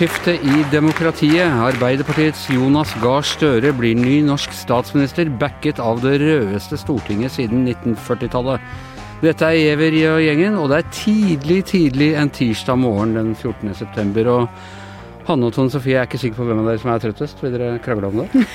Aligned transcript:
Vaktskifte 0.00 0.32
i 0.32 0.62
demokratiet. 0.72 1.44
Arbeiderpartiets 1.60 2.46
Jonas 2.48 2.94
Gahr 3.02 3.20
Støre 3.20 3.68
blir 3.76 3.92
ny 3.98 4.22
norsk 4.24 4.54
statsminister, 4.56 5.28
backet 5.28 5.76
av 5.76 5.98
det 6.00 6.14
rødeste 6.22 6.78
Stortinget 6.80 7.34
siden 7.34 7.66
1940-tallet. 7.68 8.62
Dette 9.20 9.44
er 9.44 9.58
Giæver 9.58 9.96
og 10.14 10.22
gjengen, 10.24 10.54
og 10.56 10.70
det 10.72 10.78
er 10.78 10.86
tidlig, 10.96 11.58
tidlig 11.68 12.14
en 12.16 12.32
tirsdag 12.32 12.80
morgen 12.80 13.12
den 13.12 13.34
14. 13.34 13.74
september. 13.76 14.30
Og 14.32 15.26
Hanne 15.28 15.50
og 15.50 15.52
Tone 15.52 15.68
Sofie, 15.74 15.98
jeg 15.98 16.00
er 16.00 16.08
ikke 16.08 16.20
sikker 16.22 16.38
på 16.38 16.46
hvem 16.48 16.62
av 16.62 16.70
dere 16.70 16.80
som 16.80 16.92
er 16.94 17.02
trøttest. 17.02 17.42
Vil 17.44 17.52
dere 17.58 17.82
krangle 17.84 18.08
om 18.08 18.22
det? 18.22 18.46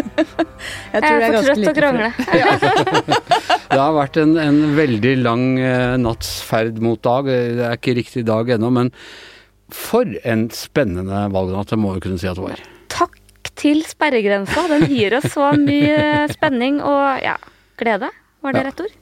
jeg 0.92 1.06
tror 1.06 1.08
jeg 1.08 1.30
er 1.30 1.38
for 1.38 1.48
trøtt 1.48 1.62
til 1.62 1.70
å 1.70 1.76
krangle. 1.78 2.10
det 3.72 3.80
har 3.80 3.96
vært 3.96 4.20
en, 4.20 4.36
en 4.44 4.60
veldig 4.76 5.14
lang 5.22 5.48
eh, 5.56 5.96
natts 6.04 6.36
ferd 6.44 6.84
mot 6.84 7.00
dag. 7.00 7.32
Det 7.32 7.64
er 7.64 7.80
ikke 7.80 7.96
riktig 8.02 8.26
dag 8.28 8.52
ennå, 8.58 8.74
men 8.76 8.92
for 9.72 10.06
en 10.24 10.46
spennende 10.54 11.26
valgnatt, 11.32 11.72
det 11.72 11.78
må 11.80 11.94
vi 11.96 12.04
kunne 12.04 12.20
si 12.20 12.28
at 12.30 12.38
det 12.38 12.44
var. 12.44 12.62
Takk 12.92 13.16
til 13.58 13.82
sperregrensa. 13.88 14.66
Den 14.70 14.86
gir 14.90 15.16
oss 15.18 15.30
så 15.34 15.52
mye 15.58 16.26
spenning 16.36 16.80
og 16.84 17.24
ja, 17.24 17.36
glede. 17.80 18.12
Var 18.44 18.54
det 18.54 18.64
rett 18.68 18.84
ord? 18.84 18.96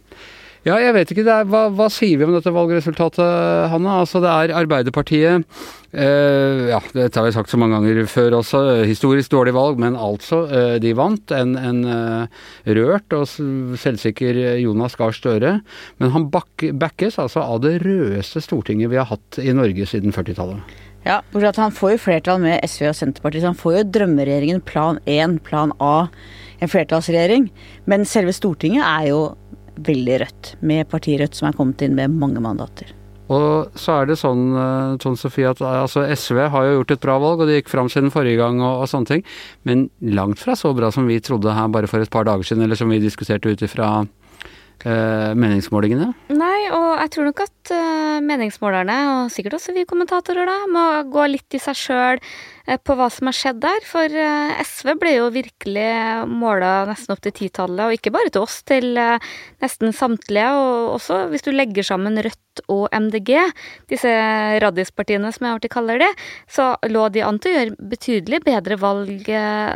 Ja, 0.65 0.79
jeg 0.81 0.95
vet 0.97 1.11
ikke. 1.13 1.27
Er, 1.29 1.45
hva, 1.45 1.67
hva, 1.77 1.91
sier 1.93 2.17
vi 2.17 2.25
om 2.25 2.33
dette 2.33 2.53
valgresultatet, 2.55 3.21
Hanne? 3.69 3.99
Altså, 4.01 4.23
det 4.25 4.31
er 4.33 4.55
Arbeiderpartiet 4.57 5.45
eh, 5.93 6.63
Ja, 6.71 6.79
dette 6.97 7.21
har 7.21 7.27
vi 7.29 7.35
sagt 7.37 7.53
så 7.53 7.61
mange 7.61 7.77
ganger 7.77 8.09
før 8.09 8.39
også. 8.41 8.63
Historisk 8.89 9.35
dårlig 9.35 9.53
valg, 9.57 9.83
men 9.83 9.99
altså. 10.01 10.47
Eh, 10.49 10.77
de 10.81 10.95
vant. 10.97 11.35
En, 11.37 11.53
en 11.61 11.83
eh, 11.85 12.41
rørt 12.81 13.13
og 13.13 13.29
selvsikker 13.29 14.41
Jonas 14.63 14.97
Gahr 14.97 15.13
Støre. 15.13 15.59
Men 16.01 16.17
han 16.17 16.31
backes 16.33 17.21
altså 17.21 17.45
av 17.45 17.61
det 17.67 17.77
rødeste 17.85 18.41
Stortinget 18.45 18.93
vi 18.93 19.03
har 19.03 19.13
hatt 19.13 19.43
i 19.45 19.53
Norge 19.53 19.85
siden 19.91 20.17
40-tallet. 20.17 20.81
Ja, 21.05 21.21
bortsett 21.35 21.61
Han 21.61 21.77
får 21.77 21.91
jo 21.95 22.03
flertall 22.07 22.41
med 22.41 22.65
SV 22.65 22.89
og 22.89 22.97
Senterpartiet, 22.97 23.45
så 23.45 23.53
han 23.53 23.61
får 23.61 23.75
jo 23.77 23.89
drømmeregjeringen 23.99 24.65
plan 24.65 24.97
1, 25.05 25.43
plan 25.45 25.77
A, 25.77 26.07
en 26.65 26.71
flertallsregjering. 26.73 27.51
Men 27.85 28.09
selve 28.09 28.33
Stortinget 28.33 28.87
er 28.89 29.11
jo 29.11 29.19
veldig 29.77 30.21
rødt, 30.25 30.53
med 30.63 30.89
partiet 30.91 31.23
Rødt 31.23 31.39
som 31.39 31.49
er 31.49 31.57
kommet 31.57 31.83
inn 31.85 31.97
med 31.99 32.15
mange 32.15 32.43
mandater. 32.43 32.93
Og 33.33 33.73
så 33.81 34.03
er 34.03 34.11
det 34.11 34.19
sånn, 34.21 34.51
Ton 34.53 34.99
Tone 35.01 35.21
Sofie, 35.21 35.49
at 35.49 35.63
altså 35.65 36.03
SV 36.13 36.43
har 36.53 36.67
jo 36.67 36.75
gjort 36.79 36.93
et 36.93 37.05
bra 37.07 37.15
valg, 37.23 37.41
og 37.41 37.49
det 37.49 37.63
gikk 37.63 37.71
fram 37.73 37.89
siden 37.93 38.13
forrige 38.13 38.43
gang 38.43 38.61
og, 38.61 38.83
og, 38.83 38.91
sånne 38.91 39.09
ting. 39.09 39.25
Men 39.65 39.87
langt 40.05 40.43
fra 40.43 40.57
så 40.59 40.75
bra 40.77 40.93
som 40.93 41.09
vi 41.09 41.23
trodde 41.25 41.55
her 41.57 41.73
bare 41.73 41.89
for 41.89 42.05
et 42.05 42.13
par 42.13 42.29
dager 42.29 42.45
siden, 42.45 42.67
eller 42.67 42.79
som 42.79 42.93
vi 42.93 43.01
diskuterte 43.01 43.49
ut 43.49 43.65
ifra 43.65 43.89
eh, 44.05 45.31
meningsmålingene? 45.41 46.11
Nei, 46.37 46.59
og 46.69 46.91
jeg 47.01 47.15
tror 47.17 47.31
nok 47.31 47.47
at 47.47 47.75
meningsmålerne, 48.29 48.99
og 49.15 49.33
sikkert 49.33 49.57
også 49.57 49.73
vi 49.73 49.89
kommentatorer, 49.89 50.45
da, 50.51 50.59
må 50.69 50.85
gå 51.15 51.31
litt 51.33 51.57
i 51.57 51.63
seg 51.65 51.81
sjøl 51.81 52.21
Eh, 52.21 52.54
på 52.65 52.97
hva 52.97 53.11
som 53.13 53.29
har 53.29 53.37
skjedd 53.37 53.61
der. 53.65 53.85
For 53.89 54.09
eh, 54.09 54.63
SV 54.65 54.95
ble 55.01 55.17
jo 55.19 55.29
virkelig 55.35 55.91
måla 56.31 56.85
nesten 56.89 57.15
opp 57.15 57.25
til 57.25 57.35
titallet, 57.37 57.85
og 57.87 57.97
ikke 57.99 58.15
bare 58.15 58.33
til 58.33 58.47
oss, 58.47 58.63
til 58.67 58.97
eh, 59.01 59.33
nesten 59.65 59.93
samtlige. 59.97 60.49
Og 60.57 60.97
også 60.97 61.27
hvis 61.33 61.45
du 61.45 61.53
legger 61.55 61.87
sammen 61.87 62.21
Rødt 62.25 62.41
og 62.71 62.87
MDG, 62.95 63.33
disse 63.91 64.11
raddispartiene 64.63 65.33
som 65.35 65.47
jeg 65.47 65.57
alltid 65.57 65.73
kaller 65.75 66.01
det, 66.01 66.11
så 66.47 66.73
lå 66.87 67.09
de 67.13 67.25
an 67.27 67.41
til 67.43 67.51
å 67.51 67.57
gjøre 67.59 67.89
betydelig 67.91 68.41
bedre 68.47 68.79
valg 68.79 69.27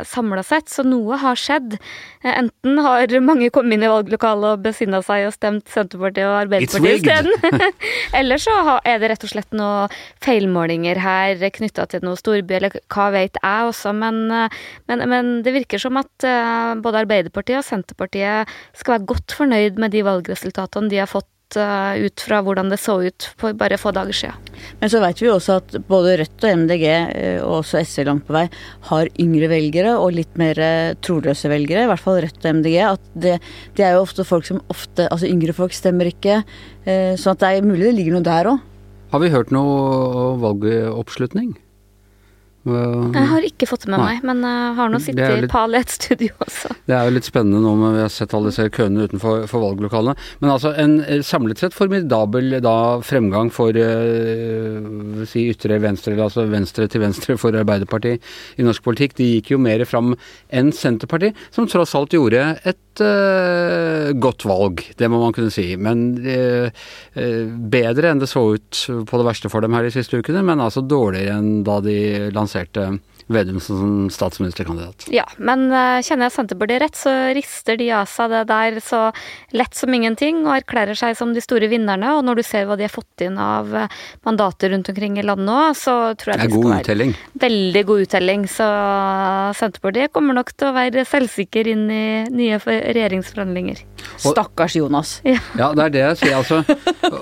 samla 0.07 0.45
sett. 0.47 0.71
Så 0.71 0.85
noe 0.87 1.19
har 1.19 1.39
skjedd. 1.39 1.75
Enten 2.23 2.79
har 2.85 3.11
mange 3.19 3.51
kommet 3.53 3.75
inn 3.75 3.83
i 3.83 3.91
valglokalet 3.91 4.55
og 4.55 4.63
besinna 4.63 5.03
seg 5.05 5.27
og 5.27 5.35
stemt 5.35 5.67
Senterpartiet 5.69 6.27
og 6.29 6.37
Arbeiderpartiet 6.45 7.03
isteden, 7.03 7.75
eller 8.19 8.41
så 8.41 8.55
er 8.79 9.01
det 9.01 9.11
rett 9.11 9.27
og 9.27 9.33
slett 9.33 9.59
noen 9.59 9.99
feilmålinger 10.23 11.03
her 11.03 11.43
knytta 11.59 11.85
til 11.91 12.05
noe 12.07 12.19
storby 12.19 12.57
eller 12.57 12.78
hva 12.91 13.09
vet 13.15 13.39
jeg 13.39 13.71
også, 13.71 13.93
men, 13.95 14.21
eh, 14.33 14.61
men, 14.91 15.03
men, 15.09 15.33
det 15.45 15.55
virker 15.55 15.81
som 15.81 15.99
at 16.01 16.27
eh, 16.27 16.77
både 16.81 17.03
Arbeiderpartiet 17.05 17.61
og 17.61 17.67
Senterpartiet 17.67 18.49
skal 18.77 18.97
være 18.97 19.09
godt 19.13 19.35
fornøyd 19.39 19.81
med 19.81 19.93
de 19.95 20.05
valgresultatene 20.07 20.91
de 20.91 21.01
har 21.01 21.09
fått 21.09 21.57
eh, 21.59 22.05
ut 22.05 22.23
fra 22.25 22.41
hvordan 22.45 22.71
det 22.71 22.79
så 22.81 22.99
ut 23.03 23.27
for 23.39 23.57
bare 23.57 23.79
få 23.81 23.93
dager 23.95 24.15
siden. 24.15 24.49
Men 24.81 24.91
så 24.91 25.01
vet 25.03 25.21
vi 25.23 25.31
også 25.31 25.59
at 25.59 25.77
både 25.89 26.17
Rødt 26.21 26.47
og 26.47 26.63
MDG, 26.63 26.85
og 27.43 27.59
også 27.61 27.83
SV 27.83 28.07
langt 28.07 28.27
på 28.27 28.35
vei, 28.35 28.45
har 28.89 29.13
yngre 29.21 29.51
velgere 29.51 29.95
og 29.99 30.17
litt 30.17 30.39
mer 30.39 30.59
troløse 31.05 31.51
velgere. 31.51 31.85
I 31.85 31.91
hvert 31.91 32.03
fall 32.03 32.19
Rødt 32.25 32.43
og 32.43 32.59
MDG. 32.59 32.75
At 32.89 33.13
det, 33.13 33.37
det, 33.77 33.85
er 33.85 33.95
jo 33.95 34.03
ofte 34.07 34.27
folk 34.27 34.47
som 34.47 34.63
ofte 34.71 35.07
Altså 35.09 35.29
yngre 35.29 35.55
folk 35.55 35.75
stemmer 35.75 36.11
ikke. 36.11 36.41
Sånn 36.85 37.37
at 37.37 37.41
det 37.41 37.53
er 37.53 37.65
mulig 37.65 37.87
det 37.87 37.95
ligger 38.01 38.17
noe 38.17 38.27
der 38.27 38.51
òg. 38.51 38.67
Har 39.09 39.23
vi 39.23 39.31
hørt 39.33 39.49
noe 39.49 40.35
valgoppslutning? 40.43 41.55
Jeg 42.69 43.27
har 43.31 43.45
ikke 43.47 43.67
fått 43.69 43.85
det 43.85 43.91
med 43.93 44.01
Nei. 44.01 44.09
meg, 44.15 44.25
men 44.29 44.43
jeg 44.45 44.75
har 44.79 44.91
nå 44.91 44.99
sittet 45.03 45.35
litt, 45.35 45.47
i 45.47 45.51
pal 45.51 45.75
i 45.75 45.79
et 45.81 45.93
studio 45.93 46.35
også. 46.45 46.71
Det 46.89 46.95
er 46.97 47.07
jo 47.07 47.15
litt 47.15 47.27
spennende 47.27 47.61
nå 47.63 47.73
med 47.79 47.97
vi 47.97 48.03
har 48.03 48.13
sett 48.13 48.33
alle 48.37 48.51
disse 48.51 48.67
køene 48.75 49.07
utenfor 49.09 49.45
valglokalene. 49.49 50.15
Men 50.43 50.53
altså 50.53 50.73
en 50.79 50.97
eh, 51.03 51.23
samlet 51.25 51.61
sett 51.61 51.75
formidabel 51.75 52.59
da 52.63 52.75
fremgang 53.05 53.51
for 53.53 53.75
uh, 53.75 55.23
si 55.29 55.47
ytre 55.51 55.79
venstre, 55.83 56.13
eller 56.13 56.27
altså 56.27 56.45
venstre 56.49 56.87
til 56.91 57.03
venstre 57.03 57.37
for 57.39 57.55
Arbeiderpartiet 57.59 58.23
i 58.59 58.65
norsk 58.65 58.85
politikk. 58.85 59.17
De 59.19 59.31
gikk 59.35 59.53
jo 59.55 59.61
mer 59.61 59.83
fram 59.89 60.13
enn 60.53 60.73
Senterpartiet, 60.75 61.37
som 61.55 61.67
tross 61.69 61.95
alt 61.97 62.15
gjorde 62.15 62.43
et 62.67 63.03
uh, 63.03 64.11
godt 64.19 64.45
valg. 64.49 64.83
Det 64.99 65.09
må 65.11 65.21
man 65.23 65.35
kunne 65.35 65.53
si. 65.53 65.71
Men 65.79 66.07
uh, 66.25 66.69
bedre 67.15 68.13
enn 68.13 68.23
det 68.23 68.31
så 68.31 68.45
ut 68.55 68.83
på 69.09 69.19
det 69.19 69.27
verste 69.27 69.51
for 69.51 69.65
dem 69.65 69.75
her 69.75 69.85
de 69.87 69.93
siste 69.93 70.19
ukene, 70.19 70.43
men 70.45 70.63
altså 70.63 70.83
dårligere 70.85 71.39
enn 71.39 71.63
da 71.67 71.79
de 71.83 71.97
lanserte 72.35 72.58
lanserte 72.59 72.99
Vedum 73.29 73.59
som 73.59 74.09
statsministerkandidat. 74.09 75.05
Ja, 75.13 75.27
men 75.37 75.67
uh, 75.69 76.01
kjenner 76.01 76.25
jeg 76.25 76.33
Senterpartiet 76.33 76.81
rett, 76.81 76.95
så 76.97 77.11
rister 77.37 77.77
de 77.77 77.91
av 77.93 78.07
seg 78.09 78.31
det 78.33 78.39
der 78.49 78.79
så 78.81 79.01
lett 79.53 79.77
som 79.77 79.93
ingenting 79.93 80.39
og 80.47 80.55
erklærer 80.55 80.97
seg 80.97 81.13
som 81.13 81.35
de 81.35 81.43
store 81.45 81.69
vinnerne. 81.69 82.15
Og 82.17 82.23
når 82.25 82.39
du 82.39 82.43
ser 82.47 82.65
hva 82.65 82.73
de 82.79 82.87
har 82.87 82.93
fått 82.93 83.21
inn 83.21 83.37
av 83.37 83.69
uh, 83.69 83.85
mandater 84.25 84.73
rundt 84.73 84.89
omkring 84.89 85.21
i 85.21 85.27
landet 85.27 85.45
nå, 85.45 85.59
så 85.77 86.15
tror 86.17 86.33
jeg 86.33 86.41
det, 86.41 86.49
er 86.49 86.57
være 86.57 86.81
uttelling. 86.81 87.13
veldig 87.45 87.85
god 87.91 88.03
uttelling. 88.07 88.49
Så 88.49 88.71
Senterpartiet 89.61 90.15
kommer 90.15 90.41
nok 90.41 90.55
til 90.57 90.71
å 90.71 90.75
være 90.81 91.05
selvsikker 91.13 91.69
inn 91.69 91.85
i 91.93 92.05
nye 92.33 92.57
regjeringsforhandlinger. 92.65 93.85
Stakkars 94.19 94.77
Jonas. 94.79 95.17
Ja. 95.27 95.37
ja. 95.59 95.69
det 95.77 95.85
er 95.85 95.95
det 95.95 96.03
jeg 96.03 96.19
sier, 96.23 96.37
altså. 96.39 96.61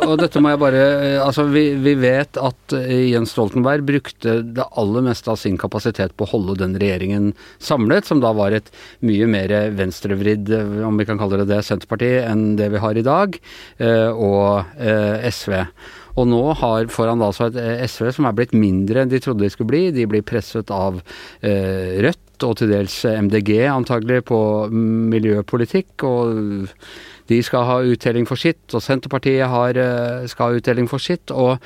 Og 0.07 0.15
dette 0.19 0.41
må 0.43 0.51
jeg 0.51 0.61
bare 0.61 0.83
Altså, 1.23 1.45
vi, 1.51 1.69
vi 1.81 1.93
vet 1.99 2.37
at 2.39 2.73
Jens 2.87 3.33
Stoltenberg 3.33 3.85
brukte 3.87 4.39
det 4.43 4.65
aller 4.79 5.05
meste 5.05 5.31
av 5.31 5.39
sin 5.41 5.57
kapasitet 5.59 6.15
på 6.17 6.27
å 6.27 6.31
holde 6.33 6.57
den 6.61 6.75
regjeringen 6.79 7.31
samlet, 7.63 8.07
som 8.07 8.21
da 8.23 8.33
var 8.35 8.55
et 8.55 8.71
mye 9.05 9.27
mer 9.29 9.53
venstrevridd, 9.77 10.51
om 10.87 10.99
vi 10.99 11.07
kan 11.07 11.19
kalle 11.19 11.41
det 11.41 11.49
det, 11.51 11.61
Senterparti 11.67 12.11
enn 12.23 12.55
det 12.59 12.69
vi 12.73 12.81
har 12.83 12.97
i 12.97 13.05
dag, 13.05 13.37
eh, 13.77 14.09
og 14.11 14.77
eh, 14.79 15.27
SV. 15.31 15.55
Og 16.17 16.25
nå 16.29 16.41
har, 16.61 16.87
får 16.89 17.11
han 17.11 17.23
altså 17.23 17.51
et 17.51 17.59
eh, 17.61 17.83
SV 17.85 18.09
som 18.17 18.27
er 18.27 18.37
blitt 18.37 18.55
mindre 18.57 19.03
enn 19.03 19.11
de 19.11 19.21
trodde 19.23 19.45
de 19.45 19.51
skulle 19.53 19.71
bli. 19.73 19.83
De 19.93 20.07
blir 20.09 20.25
presset 20.25 20.71
av 20.73 20.99
eh, 21.45 21.97
Og 22.43 22.57
til 22.59 22.69
dels 22.69 22.99
MDG 23.05 23.67
antagelig 23.71 24.23
på 24.29 24.39
miljøpolitikk. 24.71 26.03
og 26.03 26.67
de 27.27 27.41
skal 27.43 27.65
ha 27.67 27.81
uttelling 27.83 28.23
for 28.23 28.39
sitt, 28.39 28.71
og 28.71 28.79
Senterpartiet 28.79 29.49
har, 29.51 29.75
skal 30.31 30.45
ha 30.45 30.59
uttelling 30.61 30.85
for 30.87 31.03
sitt. 31.03 31.27
Og 31.35 31.59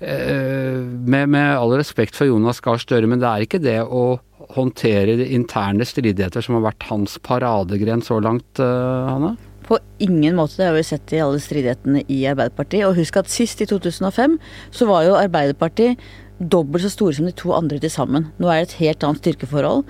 Eh, 0.00 0.76
med, 1.08 1.28
med, 1.28 1.56
all 1.56 1.72
respekt 1.78 2.16
for 2.18 2.28
Jonas 2.28 2.60
Gahr 2.60 2.80
Støre, 2.80 3.08
men 3.08 3.22
det 3.22 3.28
er 3.30 3.44
ikke 3.46 3.62
det 3.64 3.78
å 3.80 4.18
håndtere 4.56 5.16
de 5.16 5.30
interne 5.34 5.86
stridigheter 5.88 6.44
som 6.44 6.58
har 6.58 6.66
vært 6.68 6.84
hans 6.90 7.16
paradegren 7.24 8.04
så 8.04 8.18
langt, 8.20 8.60
eh, 8.60 9.06
Hanne? 9.08 9.36
På 9.66 9.80
ingen 9.98 10.36
måte. 10.36 10.60
Det 10.60 10.68
har 10.68 10.76
vi 10.76 10.84
sett 10.86 11.14
i 11.16 11.22
alle 11.24 11.40
stridighetene 11.42 12.04
i 12.12 12.20
Arbeiderpartiet. 12.28 12.84
Og 12.86 13.00
husk 13.00 13.16
at 13.18 13.32
sist, 13.32 13.64
i 13.64 13.66
2005, 13.66 14.36
så 14.70 14.86
var 14.86 15.08
jo 15.08 15.16
Arbeiderpartiet 15.18 15.98
dobbelt 16.38 16.84
så 16.84 16.92
store 16.92 17.16
som 17.16 17.28
de 17.28 17.34
to 17.36 17.54
andre 17.56 17.80
til 17.82 17.92
sammen. 17.92 18.30
Nå 18.40 18.50
er 18.50 18.62
det 18.62 18.70
et 18.70 18.78
helt 18.82 19.06
annet 19.06 19.22
styrkeforhold. 19.22 19.86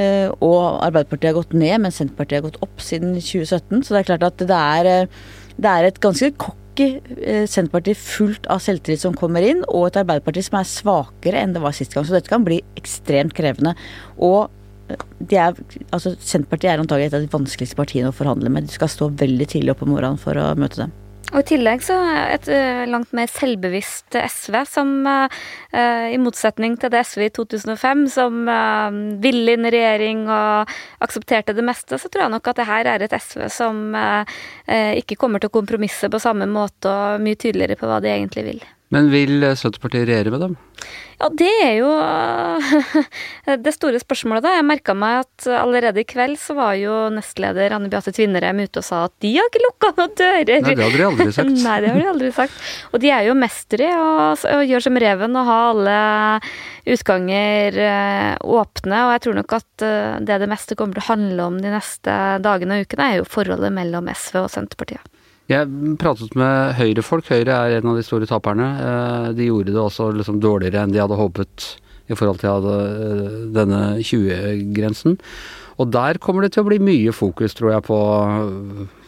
Eh, 0.00 0.28
og 0.40 0.80
Arbeiderpartiet 0.86 1.32
har 1.32 1.38
gått 1.40 1.52
ned, 1.56 1.76
mens 1.84 2.00
Senterpartiet 2.00 2.40
har 2.40 2.48
gått 2.48 2.62
opp 2.64 2.80
siden 2.80 3.14
2017. 3.18 3.82
Så 3.84 3.92
det 3.92 4.02
er 4.02 4.10
klart 4.14 4.26
at 4.30 4.44
det 4.48 4.58
er, 4.58 5.10
det 5.58 5.72
er 5.72 5.88
et 5.90 6.00
ganske 6.02 6.32
ikke 6.72 7.18
eh, 7.20 7.44
Senterpartiet 7.50 8.00
fullt 8.00 8.48
av 8.50 8.62
selvtillit 8.64 9.02
som 9.02 9.16
kommer 9.16 9.44
inn, 9.44 9.60
og 9.68 9.90
et 9.90 10.00
Arbeiderparti 10.00 10.44
som 10.46 10.58
er 10.60 10.70
svakere 10.70 11.42
enn 11.42 11.52
det 11.52 11.62
var 11.64 11.76
sist 11.76 11.94
gang. 11.94 12.06
Så 12.08 12.16
dette 12.16 12.32
kan 12.32 12.46
bli 12.46 12.62
ekstremt 12.80 13.36
krevende. 13.36 13.74
Og 14.16 14.48
eh, 14.88 15.36
er, 15.36 15.56
altså 15.90 16.14
Senterpartiet 16.16 16.72
er 16.72 16.82
antagelig 16.82 17.10
et 17.10 17.20
av 17.20 17.26
de 17.26 17.32
vanskeligste 17.32 17.78
partiene 17.78 18.12
å 18.12 18.16
forhandle 18.16 18.52
med. 18.52 18.68
De 18.68 18.80
skal 18.80 18.92
stå 18.92 19.12
veldig 19.20 19.52
tidlig 19.52 19.76
opp 19.76 19.84
om 19.84 19.92
morgenen 19.94 20.20
for 20.20 20.40
å 20.40 20.52
møte 20.56 20.86
dem. 20.86 20.96
Og 21.32 21.38
i 21.40 21.46
tillegg 21.48 21.80
så 21.80 21.94
et 22.28 22.48
uh, 22.50 22.82
langt 22.90 23.14
mer 23.16 23.30
selvbevisst 23.30 24.18
SV, 24.18 24.56
som 24.68 24.90
uh, 25.06 25.40
i 26.12 26.18
motsetning 26.20 26.74
til 26.80 26.92
det 26.92 27.04
SV 27.08 27.24
i 27.28 27.30
2005, 27.32 28.04
som 28.12 28.42
uh, 28.50 28.90
ville 29.22 29.54
inn 29.56 29.64
i 29.64 29.72
regjering 29.72 30.26
og 30.26 30.74
aksepterte 31.06 31.56
det 31.56 31.64
meste, 31.64 31.96
så 31.96 32.10
tror 32.12 32.26
jeg 32.26 32.34
nok 32.34 32.52
at 32.52 32.60
det 32.60 32.68
her 32.68 32.92
er 32.96 33.06
et 33.06 33.16
SV 33.16 33.48
som 33.52 33.80
ikke 34.72 35.16
kommer 35.20 35.40
til 35.40 35.50
å 35.50 35.54
kompromisse 35.54 36.08
på 36.12 36.20
samme 36.22 36.46
måte 36.50 36.90
og 36.90 37.24
mye 37.24 37.38
tydeligere 37.38 37.78
på 37.80 37.88
hva 37.88 38.00
de 38.02 38.12
egentlig 38.12 38.46
vil. 38.46 38.62
Men 38.92 39.08
vil 39.12 39.40
Senterpartiet 39.56 40.04
regjere 40.08 40.32
med 40.34 40.42
dem? 40.44 40.56
Ja, 41.22 41.28
det 41.38 41.50
er 41.62 41.76
jo 41.78 41.90
det 43.64 43.72
store 43.76 44.00
spørsmålet, 44.02 44.42
da. 44.44 44.56
Jeg 44.58 44.66
merka 44.66 44.94
meg 44.98 45.20
at 45.22 45.46
allerede 45.54 46.02
i 46.02 46.08
kveld 46.08 46.34
så 46.42 46.56
var 46.58 46.74
jo 46.76 46.96
nestleder 47.14 47.76
Anne 47.76 47.88
Beate 47.92 48.12
Tvinnerem 48.12 48.60
ute 48.64 48.82
og 48.82 48.86
sa 48.86 49.04
at 49.06 49.14
de 49.22 49.30
har 49.36 49.48
ikke 49.48 49.62
lukka 49.62 49.92
noen 50.00 50.16
dører. 50.18 50.50
Nei, 50.66 50.74
det 50.74 50.84
hadde 50.84 50.98
de 50.98 51.06
aldri 51.06 51.28
sagt. 51.38 51.54
Nei, 51.62 51.78
det 51.84 51.92
har 51.92 52.00
de 52.02 52.10
aldri 52.10 52.32
sagt. 52.36 52.58
Og 52.90 53.04
de 53.04 53.14
er 53.14 53.28
jo 53.28 53.38
mestere 53.38 53.88
i 53.88 53.96
å, 53.96 54.10
å 54.34 54.60
gjøre 54.66 54.86
som 54.88 55.00
reven 55.06 55.40
og 55.40 55.48
ha 55.48 55.58
alle 55.70 55.96
utganger 56.92 57.80
eh, 57.86 58.34
åpne. 58.42 59.06
Og 59.06 59.14
jeg 59.14 59.24
tror 59.28 59.40
nok 59.40 59.58
at 59.62 59.86
eh, 59.86 60.20
det 60.26 60.42
det 60.42 60.50
meste 60.50 60.76
kommer 60.76 60.98
til 60.98 61.06
å 61.06 61.10
handle 61.12 61.48
om 61.52 61.62
de 61.62 61.72
neste 61.72 62.20
dagene 62.42 62.80
og 62.80 62.88
ukene, 62.88 63.08
er 63.08 63.22
jo 63.22 63.32
forholdet 63.38 63.72
mellom 63.78 64.10
SV 64.10 64.42
og 64.42 64.52
Senterpartiet. 64.52 65.06
Jeg 65.50 65.96
pratet 66.00 66.36
med 66.38 66.76
Høyre-folk. 66.78 67.26
Høyre 67.32 67.56
er 67.56 67.80
en 67.80 67.90
av 67.90 67.98
de 67.98 68.04
store 68.06 68.28
taperne. 68.30 68.68
Eh, 68.78 69.28
de 69.36 69.48
gjorde 69.48 69.74
det 69.74 69.82
også 69.82 70.12
liksom 70.14 70.38
dårligere 70.42 70.84
enn 70.84 70.94
de 70.94 71.02
hadde 71.02 71.18
håpet 71.18 71.66
i 72.10 72.16
forhold 72.18 72.40
til 72.42 72.70
eh, 72.70 73.36
denne 73.54 73.82
20-grensen. 73.98 75.18
Og 75.80 75.92
der 75.92 76.20
kommer 76.22 76.46
det 76.46 76.54
til 76.54 76.64
å 76.64 76.68
bli 76.70 76.78
mye 76.82 77.14
fokus, 77.16 77.56
tror 77.58 77.74
jeg, 77.74 77.84
på 77.88 77.98
eh, 78.06 78.98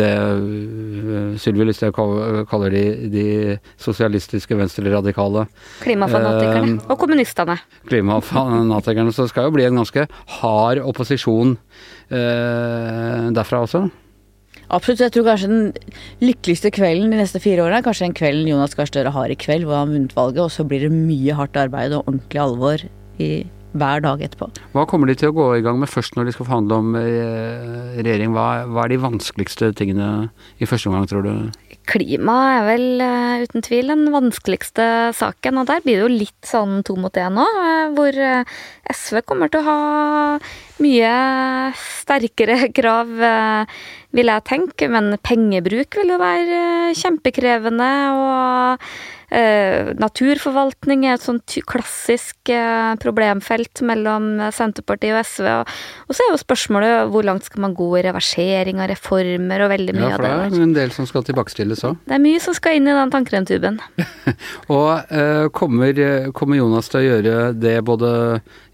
det 0.00 0.10
Sylvi 1.40 1.64
Listhaug 1.68 1.96
kaller 2.50 2.74
de, 2.74 2.84
de 3.12 3.26
sosialistiske 3.80 4.56
venstreradikale. 4.56 5.46
Klimafanatikerne. 5.84 6.76
Eh, 6.78 6.90
og 6.90 7.00
kommunistene. 7.00 7.60
Klimafanatikerne. 7.88 9.12
Så 9.12 9.26
det 9.28 9.34
skal 9.34 9.48
jo 9.48 9.56
bli 9.56 9.68
en 9.68 9.80
ganske 9.80 10.08
hard 10.40 10.84
opposisjon 10.84 11.58
eh, 12.08 13.28
derfra 13.36 13.66
også. 13.68 13.88
Absolutt. 14.70 15.02
Jeg 15.02 15.14
tror 15.14 15.26
kanskje 15.26 15.50
den 15.50 15.70
lykkeligste 16.22 16.70
kvelden 16.74 17.14
de 17.14 17.20
neste 17.20 17.42
fire 17.42 17.64
årene 17.64 17.80
er 17.80 17.86
kanskje 17.86 18.06
den 18.08 18.18
kvelden 18.18 18.50
Jonas 18.50 18.76
Gahr 18.78 18.90
Støre 18.90 19.14
har 19.14 19.32
i 19.32 19.38
kveld, 19.38 19.66
hvor 19.66 19.80
han 19.80 19.88
har 19.88 19.96
vunnet 19.96 20.18
valget, 20.18 20.44
og 20.44 20.52
så 20.54 20.66
blir 20.66 20.86
det 20.86 20.92
mye 20.94 21.38
hardt 21.38 21.58
arbeid 21.58 21.96
og 21.96 22.04
ordentlig 22.06 22.44
alvor 22.44 22.86
i 23.20 23.30
hver 23.70 24.02
dag 24.02 24.22
etterpå. 24.26 24.48
Hva 24.74 24.84
kommer 24.90 25.10
de 25.10 25.14
til 25.18 25.30
å 25.30 25.36
gå 25.36 25.46
i 25.58 25.62
gang 25.62 25.78
med 25.78 25.90
først 25.90 26.16
når 26.18 26.26
de 26.26 26.34
skal 26.34 26.48
forhandle 26.48 26.78
om 26.82 26.94
eh, 26.98 27.98
regjering? 28.00 28.32
Hva, 28.34 28.46
hva 28.70 28.84
er 28.84 28.94
de 28.94 29.02
vanskeligste 29.02 29.70
tingene 29.78 30.30
i 30.58 30.68
første 30.68 30.90
omgang, 30.90 31.06
tror 31.10 31.26
du? 31.26 31.34
Klima 31.90 32.36
er 32.58 32.66
vel 32.68 32.84
uh, 33.02 33.42
uten 33.42 33.64
tvil 33.66 33.90
den 33.90 34.10
vanskeligste 34.14 34.84
saken, 35.16 35.62
og 35.62 35.70
der 35.70 35.80
blir 35.82 35.96
det 35.96 36.04
jo 36.04 36.10
litt 36.12 36.46
sånn 36.46 36.84
to 36.86 36.94
mot 37.00 37.16
én 37.18 37.34
nå, 37.34 37.46
uh, 37.46 37.86
hvor 37.96 38.14
uh, 38.14 38.58
SV 38.90 39.22
kommer 39.26 39.50
til 39.50 39.62
å 39.62 39.66
ha 39.66 39.78
mye 40.82 41.14
sterkere 41.78 42.68
krav, 42.78 43.10
vil 44.16 44.32
jeg 44.32 44.46
tenke, 44.48 44.90
men 44.90 45.14
pengebruk 45.22 46.00
vil 46.00 46.14
jo 46.14 46.20
være 46.20 46.60
kjempekrevende, 46.98 47.90
og 48.18 48.90
Eh, 49.30 49.92
naturforvaltning 49.94 51.04
er 51.06 51.14
et 51.14 51.22
sånn 51.22 51.38
klassisk 51.70 52.50
eh, 52.50 52.96
problemfelt 52.98 53.78
mellom 53.86 54.40
Senterpartiet 54.50 55.14
og 55.14 55.22
SV. 55.22 55.46
Og, 55.60 55.74
og, 56.08 56.16
så 56.16 56.24
er 56.24 56.32
jo 56.32 56.40
spørsmålet 56.40 57.12
hvor 57.14 57.26
langt 57.28 57.46
skal 57.46 57.62
man 57.62 57.76
gå 57.78 57.86
i 58.00 58.02
reversering 58.08 58.82
av 58.82 58.90
reformer 58.90 59.62
og 59.62 59.70
veldig 59.70 59.94
mye 59.94 60.08
av 60.08 60.24
det. 60.24 60.32
Ja, 60.32 60.40
for 60.40 60.56
det 60.56 60.58
er 60.58 60.66
en 60.66 60.74
del 60.80 60.94
som 60.96 61.06
skal 61.06 61.26
tilbakestilles 61.28 61.84
òg. 61.86 62.00
Det 62.10 62.18
er 62.18 62.24
mye 62.26 62.42
som 62.42 62.58
skal 62.58 62.80
inn 62.80 62.90
i 62.90 62.96
den 62.98 63.14
tannkremtuben. 63.14 63.78
og 64.80 65.14
eh, 65.14 65.46
kommer, 65.54 66.02
kommer, 66.34 66.58
Jonas 66.58 66.90
til 66.90 66.98
å 66.98 67.06
gjøre 67.06 67.36
det 67.54 67.78
både 67.86 68.10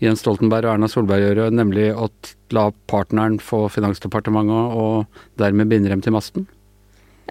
Jens 0.01 0.25
Stoltenberg 0.25 0.71
og 0.71 0.79
Erna 0.79 0.89
Solberg 0.89 1.29
gjør, 1.29 1.45
nemlig 1.53 1.91
å 1.93 2.09
la 2.55 2.69
partneren 2.91 3.41
få 3.43 3.67
Finansdepartementet 3.73 4.77
og 4.77 5.23
dermed 5.41 5.71
binde 5.73 5.91
dem 5.93 6.05
til 6.05 6.15
masten? 6.17 6.47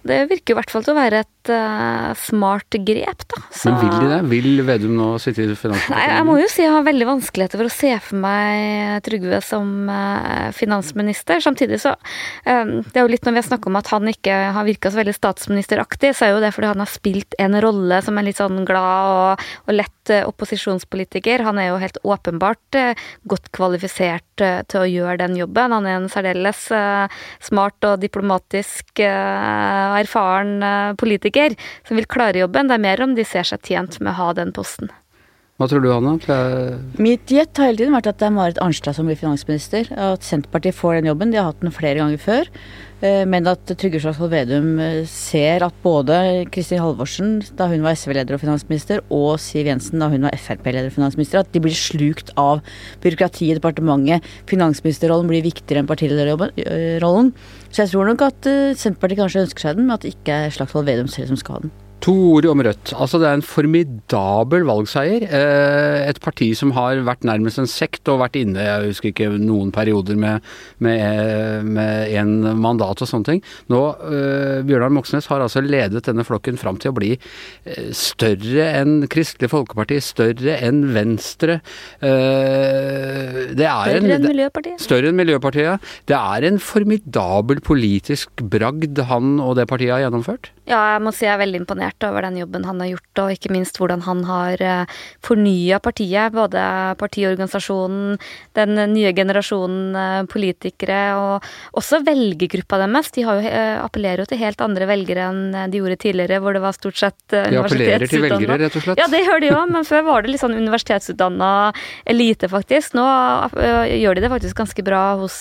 Det 0.06 0.18
virker 0.30 0.54
i 0.54 0.56
hvert 0.60 0.70
fall 0.70 0.84
til 0.86 0.94
å 0.94 0.98
være 1.00 1.22
et 1.24 1.50
uh, 1.50 2.12
smart 2.20 2.76
grep, 2.86 3.24
da. 3.32 3.40
Så... 3.50 3.72
Men 3.72 3.80
vil 3.80 3.96
de 3.96 4.10
det? 4.12 4.20
Vil 4.30 4.62
Vedum 4.68 4.94
nå 5.00 5.08
sitte 5.22 5.42
i 5.42 5.48
Finansdepartementet? 5.48 5.96
Nei, 5.96 6.04
jeg 6.12 6.28
må 6.28 6.36
jo 6.38 6.50
si 6.52 6.62
jeg 6.62 6.74
har 6.76 6.86
veldig 6.86 7.08
vanskeligheter 7.10 7.62
for 7.62 7.70
å 7.70 7.74
se 7.74 7.92
for 8.06 8.22
meg 8.26 9.00
Trygve 9.06 9.40
som 9.46 9.90
uh, 9.90 10.52
finansminister. 10.54 11.42
Samtidig 11.42 11.82
så 11.82 11.96
um, 11.96 12.78
Det 12.86 13.00
er 13.00 13.06
jo 13.06 13.14
litt 13.16 13.26
når 13.26 13.38
vi 13.38 13.42
har 13.42 13.50
snakket 13.50 13.72
om 13.72 13.82
at 13.82 13.92
han 13.96 14.14
ikke 14.14 14.38
har 14.60 14.68
virka 14.68 14.94
så 14.94 15.02
veldig 15.02 15.18
statsministeraktig, 15.18 16.14
så 16.14 16.28
er 16.28 16.36
jo 16.36 16.44
det 16.44 16.54
fordi 16.54 16.74
han 16.76 16.86
har 16.86 16.92
spilt 16.92 17.40
en 17.42 17.58
rolle 17.66 18.02
som 18.06 18.20
er 18.20 18.30
litt 18.30 18.42
sånn 18.42 18.62
glad 18.68 19.16
og, 19.16 19.50
og 19.66 19.80
lett 19.80 19.95
uh, 20.14 20.26
opposisjonspolitiker. 20.30 21.46
Han 21.48 21.60
er 21.62 21.70
jo 21.70 21.82
helt 21.82 22.00
åpenbart 22.04 22.80
godt 23.30 23.52
kvalifisert 23.56 24.24
til 24.36 24.80
å 24.82 24.88
gjøre 24.90 25.20
den 25.22 25.38
jobben. 25.40 25.72
Han 25.72 25.88
er 25.88 25.98
en 25.98 26.10
særdeles 26.12 26.66
smart 27.44 27.88
og 27.88 28.02
diplomatisk 28.04 29.00
erfaren 29.96 30.64
eh, 30.64 30.94
politiker 31.00 31.56
som 31.88 32.00
vil 32.00 32.10
klare 32.10 32.44
jobben. 32.44 32.70
Det 32.70 32.78
er 32.78 32.86
mer 32.86 33.04
om 33.06 33.16
de 33.18 33.26
ser 33.28 33.48
seg 33.48 33.64
tjent 33.66 34.00
med 34.02 34.14
å 34.14 34.20
ha 34.20 34.30
den 34.38 34.54
posten. 34.56 34.92
Hva 35.56 35.70
tror 35.72 35.80
du, 35.80 35.88
Anna? 35.88 36.18
Mitt 37.00 37.32
gjett 37.32 37.56
har 37.56 37.70
hele 37.70 37.80
tiden 37.80 37.94
vært 37.96 38.10
at 38.12 38.18
det 38.20 38.26
er 38.28 38.34
Marit 38.36 38.58
Arnstad 38.60 38.98
som 38.98 39.08
blir 39.08 39.16
finansminister. 39.16 39.88
At 39.96 40.26
Senterpartiet 40.28 40.76
får 40.76 40.98
den 40.98 41.08
jobben. 41.08 41.32
De 41.32 41.40
har 41.40 41.48
hatt 41.48 41.62
den 41.64 41.72
flere 41.72 42.02
ganger 42.02 42.20
før. 42.20 42.50
Eh, 43.00 43.22
men 43.24 43.48
at 43.48 43.64
Trygve 43.72 44.02
Slagsvold 44.04 44.34
Vedum 44.34 44.82
eh, 44.84 44.98
ser 45.08 45.64
at 45.64 45.78
både 45.80 46.18
Kristin 46.52 46.84
Halvorsen, 46.84 47.38
da 47.56 47.70
hun 47.72 47.88
var 47.88 47.96
SV-leder 47.96 48.36
og 48.36 48.44
finansminister, 48.44 49.00
og 49.08 49.40
Siv 49.40 49.72
Jensen, 49.72 50.04
da 50.04 50.12
hun 50.12 50.28
var 50.28 50.36
Frp-leder 50.36 50.92
og 50.92 50.98
finansminister, 50.98 51.46
at 51.46 51.56
de 51.56 51.64
blir 51.64 51.80
slukt 51.80 52.36
av 52.36 52.60
byråkratiet 53.08 53.56
i 53.56 53.58
departementet. 53.62 54.28
Finansministerrollen 54.52 55.32
blir 55.32 55.48
viktigere 55.48 55.86
enn 55.86 55.92
partilederrollen. 55.92 57.32
Så 57.70 57.86
jeg 57.86 57.96
tror 57.96 58.12
nok 58.12 58.28
at 58.28 58.52
Senterpartiet 58.76 59.24
kanskje 59.24 59.48
ønsker 59.48 59.70
seg 59.70 59.80
den, 59.80 59.88
men 59.88 59.96
at 59.96 60.04
det 60.04 60.18
ikke 60.18 60.44
er 60.50 60.56
Slagsvold 60.60 60.92
Vedum 60.92 61.08
selv 61.16 61.32
som 61.32 61.40
skal 61.40 61.62
ha 61.62 61.68
den. 61.70 61.76
To 62.06 62.14
ord 62.36 62.46
om 62.52 62.62
Rødt. 62.62 62.92
Altså 62.94 63.18
Det 63.18 63.26
er 63.26 63.40
en 63.40 63.46
formidabel 63.46 64.66
valgseier. 64.68 65.24
Eh, 65.26 66.04
et 66.06 66.20
parti 66.22 66.52
som 66.58 66.76
har 66.78 67.00
vært 67.08 67.26
nærmest 67.26 67.58
en 67.58 67.70
sekt 67.70 68.06
og 68.14 68.20
vært 68.22 68.38
inne 68.38 68.62
jeg 68.62 68.92
husker 68.92 69.10
ikke, 69.10 69.32
noen 69.42 69.72
perioder 69.74 70.20
med, 70.20 70.46
med, 70.86 71.66
med 71.66 72.14
en 72.14 72.36
mandat 72.62 73.02
og 73.02 73.10
sånne 73.10 73.30
ting. 73.30 73.42
Nå, 73.74 73.82
uh, 74.06 74.62
Bjørnar 74.68 74.94
Moxnes 74.94 75.26
har 75.32 75.42
altså 75.42 75.64
ledet 75.66 76.04
denne 76.06 76.26
flokken 76.28 76.60
fram 76.62 76.78
til 76.82 76.92
å 76.92 76.98
bli 76.98 77.12
større 77.96 78.68
enn 78.82 79.08
Kristelig 79.12 79.50
Folkeparti, 79.52 79.98
større 80.04 80.60
enn 80.66 80.84
Venstre. 80.96 81.58
Det 82.02 83.66
er 83.66 83.90
større 83.90 84.20
enn 84.20 84.28
Miljøpartiet? 84.28 84.84
Større 84.84 85.10
enn 85.10 85.18
Miljøpartiet. 85.18 85.94
Det 86.10 86.18
er 86.20 86.50
en 86.52 86.62
formidabel 86.62 87.64
politisk 87.66 88.46
bragd 88.54 89.02
han 89.10 89.40
og 89.42 89.56
det 89.60 89.68
partiet 89.72 89.96
har 89.96 90.06
gjennomført. 90.06 90.52
Ja, 90.70 90.82
jeg 90.96 91.04
må 91.06 91.14
si 91.14 91.28
jeg 91.28 91.34
er 91.36 91.42
veldig 91.42 91.64
imponert 91.64 91.95
over 92.04 92.26
den 92.26 92.38
jobben 92.42 92.66
han 92.68 92.82
har 92.82 92.92
gjort, 92.92 93.22
og 93.24 93.34
ikke 93.36 93.52
minst 93.54 93.80
hvordan 93.80 94.04
han 94.06 94.24
har 94.28 94.62
eh, 94.64 94.94
fornya 95.24 95.80
partiet. 95.84 96.34
Både 96.36 96.62
partiorganisasjonen, 97.00 98.18
den 98.58 98.80
nye 98.94 99.14
generasjonen 99.16 99.96
eh, 100.00 100.22
politikere, 100.32 101.00
og 101.20 101.80
også 101.80 102.02
velgergruppa 102.06 102.80
deres. 102.84 103.12
De 103.16 103.26
jo, 103.26 103.36
eh, 103.40 103.76
appellerer 103.80 104.24
jo 104.24 104.30
til 104.32 104.42
helt 104.42 104.64
andre 104.66 104.90
velgere 104.90 105.30
enn 105.30 105.72
de 105.72 105.82
gjorde 105.82 106.00
tidligere, 106.04 106.42
hvor 106.44 106.56
det 106.56 106.64
var 106.66 106.76
stort 106.78 107.00
sett 107.00 107.18
De 107.32 107.60
appellerer 107.62 108.08
til 108.10 108.26
velgere, 108.26 108.60
rett 108.66 108.80
og 108.80 108.88
slett? 108.88 109.02
Ja, 109.02 109.10
det 109.12 109.24
gjør 109.26 109.44
de 109.44 109.54
òg, 109.56 109.74
men 109.78 109.88
før 109.88 110.06
var 110.10 110.26
det 110.26 110.34
litt 110.34 110.44
sånn 110.44 110.58
universitetsutdanna 110.58 111.52
elite, 112.10 112.50
faktisk. 112.52 112.98
Nå 112.98 113.06
gjør 113.56 114.18
de 114.18 114.26
det 114.26 114.32
faktisk 114.34 114.60
ganske 114.60 114.86
bra 114.86 115.04
hos 115.20 115.38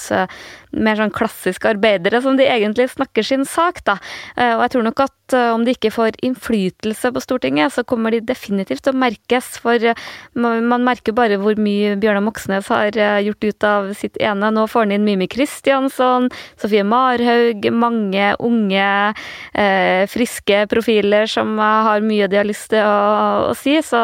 mer 0.74 0.98
sånn 0.98 1.12
klassiske 1.14 1.68
arbeidere, 1.70 2.20
som 2.22 2.38
de 2.38 2.46
egentlig 2.50 2.88
snakker 2.92 3.26
sin 3.26 3.44
sak, 3.48 3.82
da. 3.86 3.98
Og 4.34 4.64
jeg 4.64 4.74
tror 4.74 4.86
nok 4.88 5.04
at 5.06 5.36
om 5.54 5.64
de 5.66 5.74
ikke 5.76 5.92
får 5.94 6.18
innflytelse 6.34 7.12
på 7.12 7.20
Stortinget, 7.20 7.72
så 7.72 7.84
kommer 7.84 8.10
de 8.10 8.20
definitivt 8.20 8.84
til 8.84 8.94
å 8.94 8.98
merkes. 8.98 9.58
For 9.62 9.78
eh, 9.78 9.94
man 10.34 10.84
merker 10.84 11.14
bare 11.14 11.38
hvor 11.40 11.56
mye 11.56 11.96
Bjørnar 12.00 12.24
Moxnes 12.24 12.68
har 12.68 12.96
eh, 12.96 13.22
gjort 13.24 13.44
ut 13.44 13.64
av 13.64 13.92
sitt 13.94 14.16
ene. 14.20 14.50
Nå 14.50 14.66
får 14.70 14.86
han 14.86 14.94
inn 14.96 15.04
Mimi 15.06 15.28
Kristiansson, 15.30 16.30
Sofie 16.60 16.84
Marhaug, 16.84 17.68
mange 17.72 18.34
unge, 18.40 19.14
eh, 19.54 20.04
friske 20.10 20.64
profiler 20.70 21.26
som 21.30 21.56
har 21.58 22.04
mye 22.04 22.28
de 22.28 22.40
har 22.40 22.48
lyst 22.48 22.70
til 22.72 22.82
å, 22.82 23.50
å, 23.50 23.54
si. 23.58 23.78
Så 23.84 24.00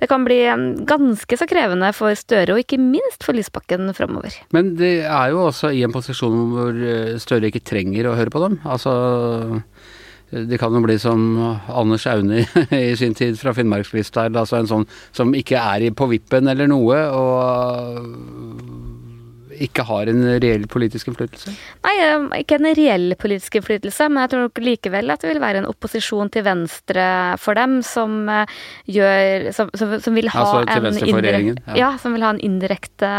det 0.00 0.08
kan 0.10 0.24
bli 0.26 0.42
ganske 0.86 1.38
så 1.38 1.48
krevende 1.48 1.92
for 1.96 2.14
Støre, 2.16 2.54
og 2.54 2.62
ikke 2.62 2.80
minst 2.80 3.26
for 3.26 3.36
Lysbakken 3.36 3.90
framover. 3.96 4.34
Men 4.56 4.74
det 4.78 5.04
er 5.04 5.32
jo 5.34 5.44
også 5.50 5.70
i 5.76 5.82
en 5.84 5.94
posisjon 5.94 6.36
hvor 6.54 6.80
Støre 7.20 7.50
ikke 7.50 7.64
trenger 7.66 8.08
å 8.08 8.16
høre 8.16 8.32
på 8.32 8.42
dem. 8.42 8.58
Altså 8.64 8.92
det 10.30 10.58
kan 10.58 10.74
jo 10.74 10.82
bli 10.82 10.98
som 10.98 11.20
Anders 11.68 12.06
Aune 12.10 12.42
i 12.74 12.96
sin 12.98 13.14
tid 13.14 13.38
fra 13.38 13.54
Finnmarkslista, 13.54 14.26
altså 14.32 14.58
en 14.58 14.70
sånn 14.70 14.88
som 15.14 15.34
ikke 15.38 15.60
er 15.60 15.86
på 15.94 16.10
vippen 16.10 16.50
eller 16.50 16.70
noe, 16.70 16.98
og 17.14 18.86
ikke 19.62 19.84
har 19.88 20.10
en 20.10 20.22
reell 20.42 20.66
politisk 20.70 21.10
innflytelse? 21.10 21.52
Nei, 21.86 21.94
eh, 22.04 22.24
ikke 22.42 22.58
en 22.58 22.68
reell 22.76 23.14
politisk 23.20 23.58
innflytelse, 23.60 24.08
men 24.10 24.24
jeg 24.24 24.32
tror 24.32 24.46
nok 24.46 24.60
likevel 24.62 25.14
at 25.14 25.24
det 25.24 25.30
vil 25.30 25.42
være 25.42 25.62
en 25.62 25.68
opposisjon 25.70 26.32
til 26.34 26.44
venstre 26.46 27.06
for 27.42 27.58
dem, 27.58 27.78
som 27.86 28.26
eh, 28.32 28.56
gjør 28.92 29.50
Som, 29.56 29.70
som, 29.78 29.94
som 30.02 30.16
vil 30.16 30.28
ha 30.32 30.42
altså, 30.42 30.80
en 30.80 30.98
indirekte 30.98 31.62
ja. 31.72 31.76
ja, 31.78 31.90
som 32.00 32.14
vil 32.14 32.24
ha 32.24 32.32
en 32.34 32.42
indirekte 32.44 33.10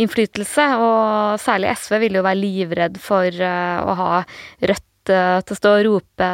innflytelse. 0.00 0.66
Og 0.82 1.40
særlig 1.42 1.72
SV 1.76 1.98
vil 2.06 2.18
jo 2.18 2.24
være 2.26 2.40
livredd 2.40 3.00
for 3.02 3.30
å 3.46 3.96
ha 4.00 4.10
Rødt 4.66 4.85
uh, 5.12 5.40
til 5.46 5.56
å 5.56 5.60
stå 5.60 5.72
og 5.78 5.86
rope 5.88 6.30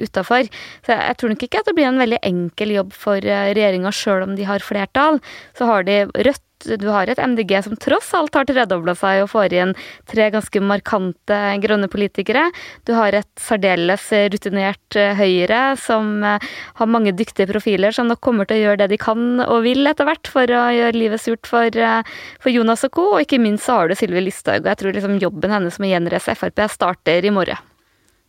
utafor. 0.00 0.50
Så 0.84 0.94
jeg, 0.94 1.00
jeg, 1.00 1.18
tror 1.20 1.34
nok 1.34 1.46
ikke 1.46 1.62
at 1.62 1.70
det 1.70 1.76
blir 1.78 1.90
en 1.90 2.02
veldig 2.02 2.20
enkel 2.30 2.76
jobb 2.78 2.94
for 2.96 3.18
uh, 3.24 3.48
regjeringa, 3.50 3.94
sjøl 3.94 4.28
om 4.28 4.36
de 4.38 4.48
har 4.48 4.64
flertall. 4.64 5.20
Så 5.58 5.68
har 5.70 5.86
de 5.88 6.04
Rødt 6.10 6.46
du 6.64 6.88
har 6.92 7.08
et 7.08 7.18
MDG 7.18 7.54
som 7.64 7.76
tross 7.80 8.10
alt 8.16 8.34
har 8.36 8.46
tredobla 8.48 8.94
seg 8.98 9.22
og 9.24 9.30
får 9.32 9.54
inn 9.56 9.72
tre 10.10 10.28
ganske 10.32 10.62
markante 10.64 11.38
grønne 11.62 11.88
politikere. 11.92 12.48
Du 12.84 12.92
har 12.96 13.16
et 13.16 13.28
særdeles 13.40 14.04
rutinert 14.32 14.98
eh, 14.98 15.14
Høyre 15.16 15.62
som 15.80 16.20
eh, 16.26 16.50
har 16.80 16.90
mange 16.90 17.14
dyktige 17.16 17.48
profiler 17.50 17.96
som 17.96 18.10
nok 18.10 18.20
kommer 18.24 18.48
til 18.48 18.60
å 18.60 18.64
gjøre 18.64 18.82
det 18.84 18.90
de 18.94 19.00
kan 19.00 19.42
og 19.46 19.64
vil 19.64 19.86
etter 19.88 20.08
hvert 20.08 20.30
for 20.30 20.44
å 20.44 20.66
gjøre 20.74 20.98
livet 20.98 21.22
surt 21.22 21.48
for, 21.48 21.70
eh, 21.72 22.04
for 22.42 22.52
Jonas 22.52 22.84
og 22.88 22.94
co. 22.98 23.08
Og 23.14 23.24
ikke 23.24 23.40
minst 23.42 23.68
så 23.68 23.80
har 23.80 23.90
du 23.90 23.96
Sylvi 23.98 24.26
Listhaug. 24.26 24.64
Og 24.64 24.72
jeg 24.72 24.82
tror 24.82 24.96
liksom 24.96 25.18
jobben 25.22 25.56
hennes 25.56 25.80
med 25.80 25.90
å 25.90 25.96
gjenreise 25.96 26.36
Frp 26.36 26.66
starter 26.70 27.24
i 27.24 27.34
morgen. 27.34 27.69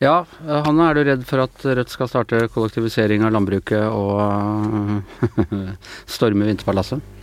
Ja, 0.01 0.23
han 0.65 0.79
er 0.81 0.97
du 0.97 1.03
redd 1.05 1.23
for 1.29 1.43
at 1.43 1.61
Rødt 1.61 1.91
skal 1.93 2.09
starte 2.09 2.47
kollektivisering 2.49 3.21
av 3.21 3.35
landbruket 3.35 3.85
og 3.85 5.03
storme 6.15 6.47
Vinterpalasset? 6.49 7.19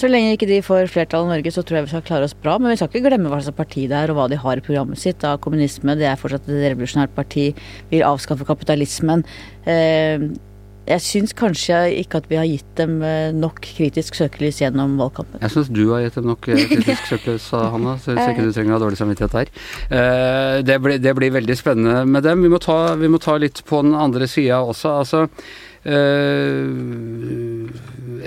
Så 0.00 0.08
lenge 0.08 0.32
ikke 0.32 0.48
de 0.48 0.62
får 0.64 0.88
flertall 0.88 1.26
i 1.26 1.32
Norge, 1.34 1.50
så 1.52 1.60
tror 1.60 1.76
jeg 1.76 1.86
vi 1.88 1.92
skal 1.92 2.04
klare 2.06 2.24
oss 2.24 2.36
bra. 2.40 2.54
Men 2.56 2.72
vi 2.72 2.78
skal 2.80 2.88
ikke 2.88 3.10
glemme 3.10 3.28
hva 3.28 3.42
slags 3.42 3.58
parti 3.58 3.84
det 3.90 3.98
er, 3.98 4.12
og 4.12 4.16
hva 4.16 4.30
de 4.32 4.38
har 4.40 4.56
i 4.56 4.64
programmet 4.64 5.00
sitt. 5.00 5.26
Av 5.28 5.36
kommunisme, 5.44 5.98
det 6.00 6.06
er 6.08 6.16
fortsatt 6.20 6.48
et 6.48 6.62
revolusjonært 6.70 7.12
parti, 7.18 7.50
vil 7.90 8.06
avskaffe 8.06 8.46
kapitalismen. 8.48 9.26
Eh, 9.68 10.24
jeg 10.88 11.04
syns 11.04 11.34
kanskje 11.36 11.78
ikke 12.02 12.22
at 12.22 12.30
vi 12.30 12.38
har 12.38 12.48
gitt 12.48 12.70
dem 12.78 12.98
eh, 13.06 13.32
nok 13.34 13.60
kritisk 13.64 14.18
søkelys 14.18 14.60
gjennom 14.62 14.96
valgkampen. 15.00 15.42
Jeg 15.42 15.54
syns 15.54 15.70
du 15.72 15.84
har 15.92 16.04
gitt 16.04 16.18
dem 16.18 16.28
nok 16.30 16.48
eh, 16.52 16.64
kritisk 16.70 17.10
søkelys, 17.12 17.50
Hanna. 17.52 17.96
Så 18.02 18.14
hvis 18.14 18.32
ikke 18.32 18.46
du 18.48 18.52
trenger 18.52 18.74
å 18.74 18.78
ha 18.78 18.84
dårlig 18.84 19.00
samvittighet 19.00 19.38
her. 19.40 19.52
Det 20.64 20.78
blir, 20.82 20.98
det 21.02 21.14
blir, 21.16 21.32
veldig 21.34 21.56
spennende 21.58 22.04
med 22.08 22.26
dem. 22.26 22.42
Vi 22.44 22.52
må 22.52 22.60
ta, 22.62 22.78
vi 23.00 23.10
må 23.10 23.20
ta 23.22 23.36
litt 23.40 23.64
på 23.68 23.80
den 23.84 23.94
andre 23.98 24.28
sida 24.30 24.60
også. 24.62 24.96
Altså, 25.02 25.24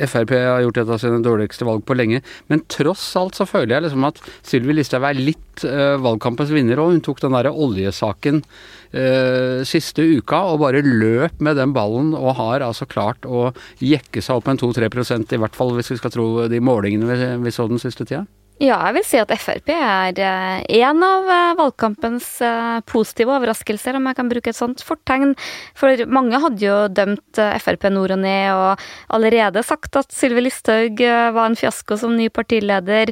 Frp 0.05 0.31
har 0.35 0.61
gjort 0.61 0.77
et 0.77 0.91
av 0.93 0.99
sine 1.01 1.21
dårligste 1.25 1.65
valg 1.67 1.81
på 1.87 1.97
lenge, 1.97 2.21
men 2.51 2.63
tross 2.69 3.09
alt 3.19 3.37
så 3.37 3.47
føler 3.49 3.75
jeg 3.75 3.87
liksom 3.87 4.05
at 4.07 4.21
Sylvi 4.45 4.75
Listhaug 4.77 5.07
er 5.09 5.17
litt 5.17 5.65
uh, 5.65 5.97
valgkampens 6.03 6.53
vinner 6.53 6.77
òg. 6.81 6.93
Hun 6.93 7.05
tok 7.05 7.21
den 7.23 7.33
derre 7.37 7.53
oljesaken 7.53 8.43
uh, 8.45 9.65
siste 9.67 10.05
uka 10.05 10.43
og 10.51 10.61
bare 10.65 10.85
løp 10.85 11.41
med 11.43 11.57
den 11.57 11.73
ballen 11.75 12.13
og 12.17 12.37
har 12.41 12.65
altså 12.65 12.85
klart 12.89 13.25
å 13.25 13.49
jekke 13.81 14.21
seg 14.23 14.37
opp 14.37 14.47
en 14.51 14.61
2-3% 14.61 15.33
i 15.33 15.41
hvert 15.41 15.57
fall 15.57 15.73
hvis 15.77 15.95
vi 15.95 16.01
skal 16.01 16.13
tro 16.13 16.27
de 16.51 16.61
målingene 16.61 17.09
vi, 17.09 17.31
vi 17.47 17.55
så 17.55 17.69
den 17.69 17.81
siste 17.81 18.05
tida. 18.05 18.27
Ja, 18.57 18.79
jeg 18.87 18.95
vil 18.95 19.03
si 19.05 19.19
at 19.21 19.29
Frp 19.37 19.67
er 19.69 20.17
eh, 20.17 20.63
en 20.79 21.03
av 21.05 21.27
eh, 21.29 21.51
valgkampens 21.59 22.25
eh, 22.41 22.79
positive 22.89 23.35
overraskelser, 23.35 23.99
om 23.99 24.07
jeg 24.09 24.17
kan 24.17 24.31
bruke 24.31 24.49
et 24.49 24.57
sånt 24.57 24.81
fortegn. 24.81 25.35
For 25.77 26.01
mange 26.09 26.39
hadde 26.41 26.65
jo 26.65 26.77
dømt 26.89 27.37
Frp 27.61 27.85
nord 27.93 28.15
og 28.15 28.23
ned, 28.23 28.47
og 28.57 28.81
allerede 29.13 29.61
sagt 29.61 29.99
at 30.01 30.09
Sylvi 30.15 30.47
Listhaug 30.47 31.03
var 31.05 31.43
en 31.43 31.57
fiasko 31.59 31.99
som 32.01 32.15
ny 32.17 32.31
partileder. 32.33 33.11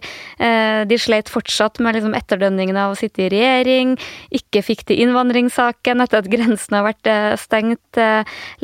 De 0.89 0.97
sleit 0.99 1.29
fortsatt 1.29 1.77
med 1.83 1.97
liksom 1.97 2.15
etterdønningene 2.17 2.87
av 2.87 2.95
å 2.95 2.97
sitte 2.97 3.27
i 3.27 3.29
regjering, 3.29 3.93
ikke 4.33 4.63
fikk 4.65 4.85
til 4.89 5.03
innvandringssaken 5.05 6.01
etter 6.01 6.23
at 6.23 6.31
grensene 6.31 6.81
har 6.81 6.87
vært 6.87 7.11
stengt 7.43 8.01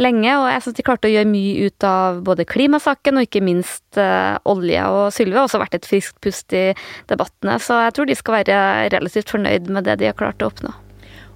lenge, 0.01 0.33
og 0.33 0.49
jeg 0.49 0.65
syns 0.65 0.79
de 0.79 0.87
klarte 0.87 1.11
å 1.11 1.13
gjøre 1.13 1.29
mye 1.29 1.69
ut 1.69 1.87
av 1.87 2.21
både 2.25 2.47
klimasaken 2.49 3.21
og 3.21 3.29
ikke 3.29 3.45
minst 3.45 4.01
olje. 4.01 4.89
Og 4.89 5.13
Sylvi 5.13 5.37
har 5.37 5.45
også 5.45 5.61
vært 5.61 5.77
et 5.77 5.89
friskt 5.89 6.17
pust 6.23 6.57
i 6.57 6.70
debattene. 7.11 7.57
Så 7.61 7.79
jeg 7.85 7.97
tror 7.97 8.09
de 8.09 8.17
skal 8.19 8.39
være 8.41 8.61
relativt 8.95 9.33
fornøyd 9.33 9.69
med 9.71 9.87
det 9.87 9.99
de 10.01 10.11
har 10.11 10.17
klart 10.17 10.43
å 10.43 10.51
oppnå. 10.51 10.73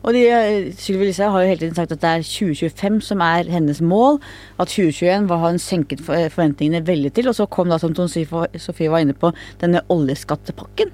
Og 0.06 0.14
de, 0.14 0.22
eh, 0.30 0.68
Sylvi 0.78 1.08
Listhaug 1.08 1.34
har 1.34 1.44
jo 1.44 1.50
hele 1.50 1.62
tiden 1.64 1.78
sagt 1.78 1.94
at 1.96 2.02
det 2.04 2.10
er 2.10 2.26
2025 2.26 3.00
som 3.02 3.24
er 3.26 3.50
hennes 3.50 3.82
mål. 3.82 4.20
At 4.62 4.70
2021 4.70 5.32
har 5.34 5.50
hun 5.50 5.62
senket 5.62 6.04
forventningene 6.06 6.86
veldig 6.86 7.12
til. 7.16 7.30
Og 7.32 7.38
så 7.40 7.50
kom 7.50 7.74
da, 7.74 7.80
som 7.82 7.96
Ton 7.98 8.12
Sofie 8.12 8.92
var 8.92 9.02
inne 9.02 9.18
på, 9.18 9.34
denne 9.64 9.82
oljeskattepakken. 9.90 10.94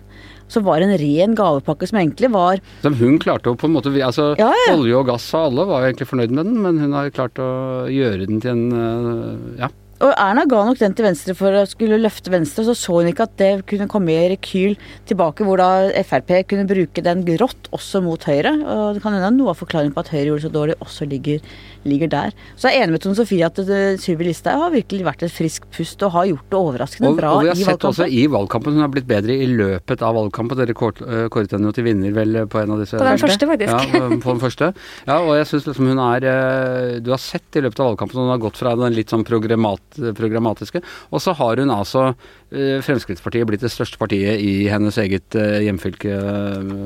Som 0.52 0.64
var 0.64 0.84
en 0.84 0.96
ren 1.00 1.36
gavepakke 1.36 1.88
som 1.88 2.00
egentlig 2.02 2.28
var 2.34 2.60
Som 2.84 2.98
hun 3.00 3.16
klarte 3.24 3.48
å 3.48 3.56
på 3.56 3.70
en 3.70 3.76
måte 3.78 3.88
altså 4.04 4.34
ja, 4.36 4.50
ja. 4.52 4.74
Olje 4.76 4.98
og 5.00 5.08
gass 5.08 5.30
og 5.32 5.46
alle 5.48 5.64
var 5.70 5.80
jo 5.80 5.88
egentlig 5.88 6.10
fornøyd 6.10 6.34
med 6.36 6.50
den, 6.50 6.58
men 6.60 6.82
hun 6.82 6.96
har 6.98 7.14
klart 7.16 7.40
å 7.40 7.52
gjøre 7.88 8.28
den 8.28 8.42
til 8.44 8.52
en 8.52 8.66
eh, 8.76 9.62
ja, 9.64 9.70
og 10.02 10.14
Erna 10.16 10.46
ga 10.50 10.64
nok 10.66 10.80
den 10.82 10.96
til 10.98 11.06
Venstre 11.06 11.36
for 11.38 11.56
å 11.56 11.66
skulle 11.70 12.00
løfte 12.02 12.34
Venstre, 12.34 12.66
så 12.68 12.76
så 12.78 13.00
hun 13.00 13.10
ikke 13.12 13.28
at 13.28 13.36
det 13.42 13.52
kunne 13.70 13.90
komme 13.92 14.14
i 14.14 14.30
rekyl 14.34 14.78
tilbake, 15.10 15.46
hvor 15.46 15.62
da 15.62 15.90
Frp 16.08 16.34
kunne 16.50 16.68
bruke 16.70 17.04
den 17.06 17.24
grått 17.28 17.70
også 17.76 18.02
mot 18.06 18.24
Høyre. 18.26 18.54
Og 18.62 18.98
det 18.98 19.04
kan 19.04 19.16
hende 19.16 19.32
noe 19.36 19.54
av 19.54 19.60
forklaringen 19.62 19.94
på 19.96 20.04
at 20.04 20.12
Høyre 20.14 20.32
gjorde 20.32 20.42
det 20.42 20.48
så 20.48 20.54
dårlig, 20.56 20.78
også 20.84 21.08
ligger, 21.10 21.44
ligger 21.86 22.12
der. 22.12 22.36
Så 22.56 22.70
jeg 22.70 22.80
er 22.80 22.86
enig 22.88 22.98
med 22.98 23.06
Tone 23.06 23.18
Sofie 23.20 23.48
at 23.48 23.62
Sylvi 24.02 24.30
Listhaug 24.30 24.66
har 24.66 24.74
virkelig 24.74 25.08
vært 25.08 25.26
et 25.28 25.34
friskt 25.34 25.70
pust 25.76 26.02
og 26.08 26.16
har 26.16 26.30
gjort 26.32 26.50
det 26.52 26.60
overraskende 26.60 27.12
og, 27.12 27.20
bra 27.20 27.34
og 27.36 27.46
vi 27.46 27.52
har 27.52 27.62
i 27.62 27.68
sett 27.68 27.88
også 27.92 28.08
i 28.10 28.26
valgkampen 28.32 28.78
hun 28.78 28.86
har 28.86 28.92
blitt 28.94 29.10
bedre 29.10 29.36
i 29.38 29.48
løpet 29.50 30.06
av 30.06 30.18
valgkampen. 30.18 30.60
Dere 30.62 30.76
eh, 30.76 31.28
kåret 31.32 31.56
henne 31.56 31.70
jo 31.70 31.76
til 31.78 31.88
vinner 31.88 32.16
vel 32.16 32.42
på 32.52 32.62
en 32.62 32.76
av 32.76 32.82
disse 32.84 33.00
På 33.00 33.08
den 33.08 33.22
første, 33.22 33.50
faktisk. 33.50 33.94
Ja, 33.94 34.10
på 34.10 34.34
den 34.34 34.44
første. 34.44 34.72
Ja, 35.12 35.18
og 35.24 35.34
jeg 35.36 35.48
syns 35.50 35.66
liksom 35.68 35.88
hun 35.90 36.00
er 36.04 36.26
eh, 36.28 37.00
Du 37.04 37.10
har 37.14 37.22
sett 37.22 37.58
i 37.58 37.64
løpet 37.64 37.80
av 37.82 37.92
valgkampen 37.92 38.22
hun 38.22 38.32
har 38.32 38.42
gått 38.42 38.60
fra 38.60 38.74
den 38.80 38.96
litt 38.96 39.12
sånn 39.12 39.26
programmat, 39.28 39.91
programmatiske. 40.18 40.82
Og 41.12 41.24
så 41.24 41.36
har 41.38 41.62
hun 41.62 41.74
altså 41.74 42.12
eh, 42.52 42.80
Fremskrittspartiet 42.86 43.48
blitt 43.50 43.66
det 43.66 43.74
største 43.74 44.00
partiet 44.02 44.42
i 44.42 44.68
hennes 44.72 44.98
eget 45.02 45.38
eh, 45.38 45.62
hjemfylke 45.68 46.16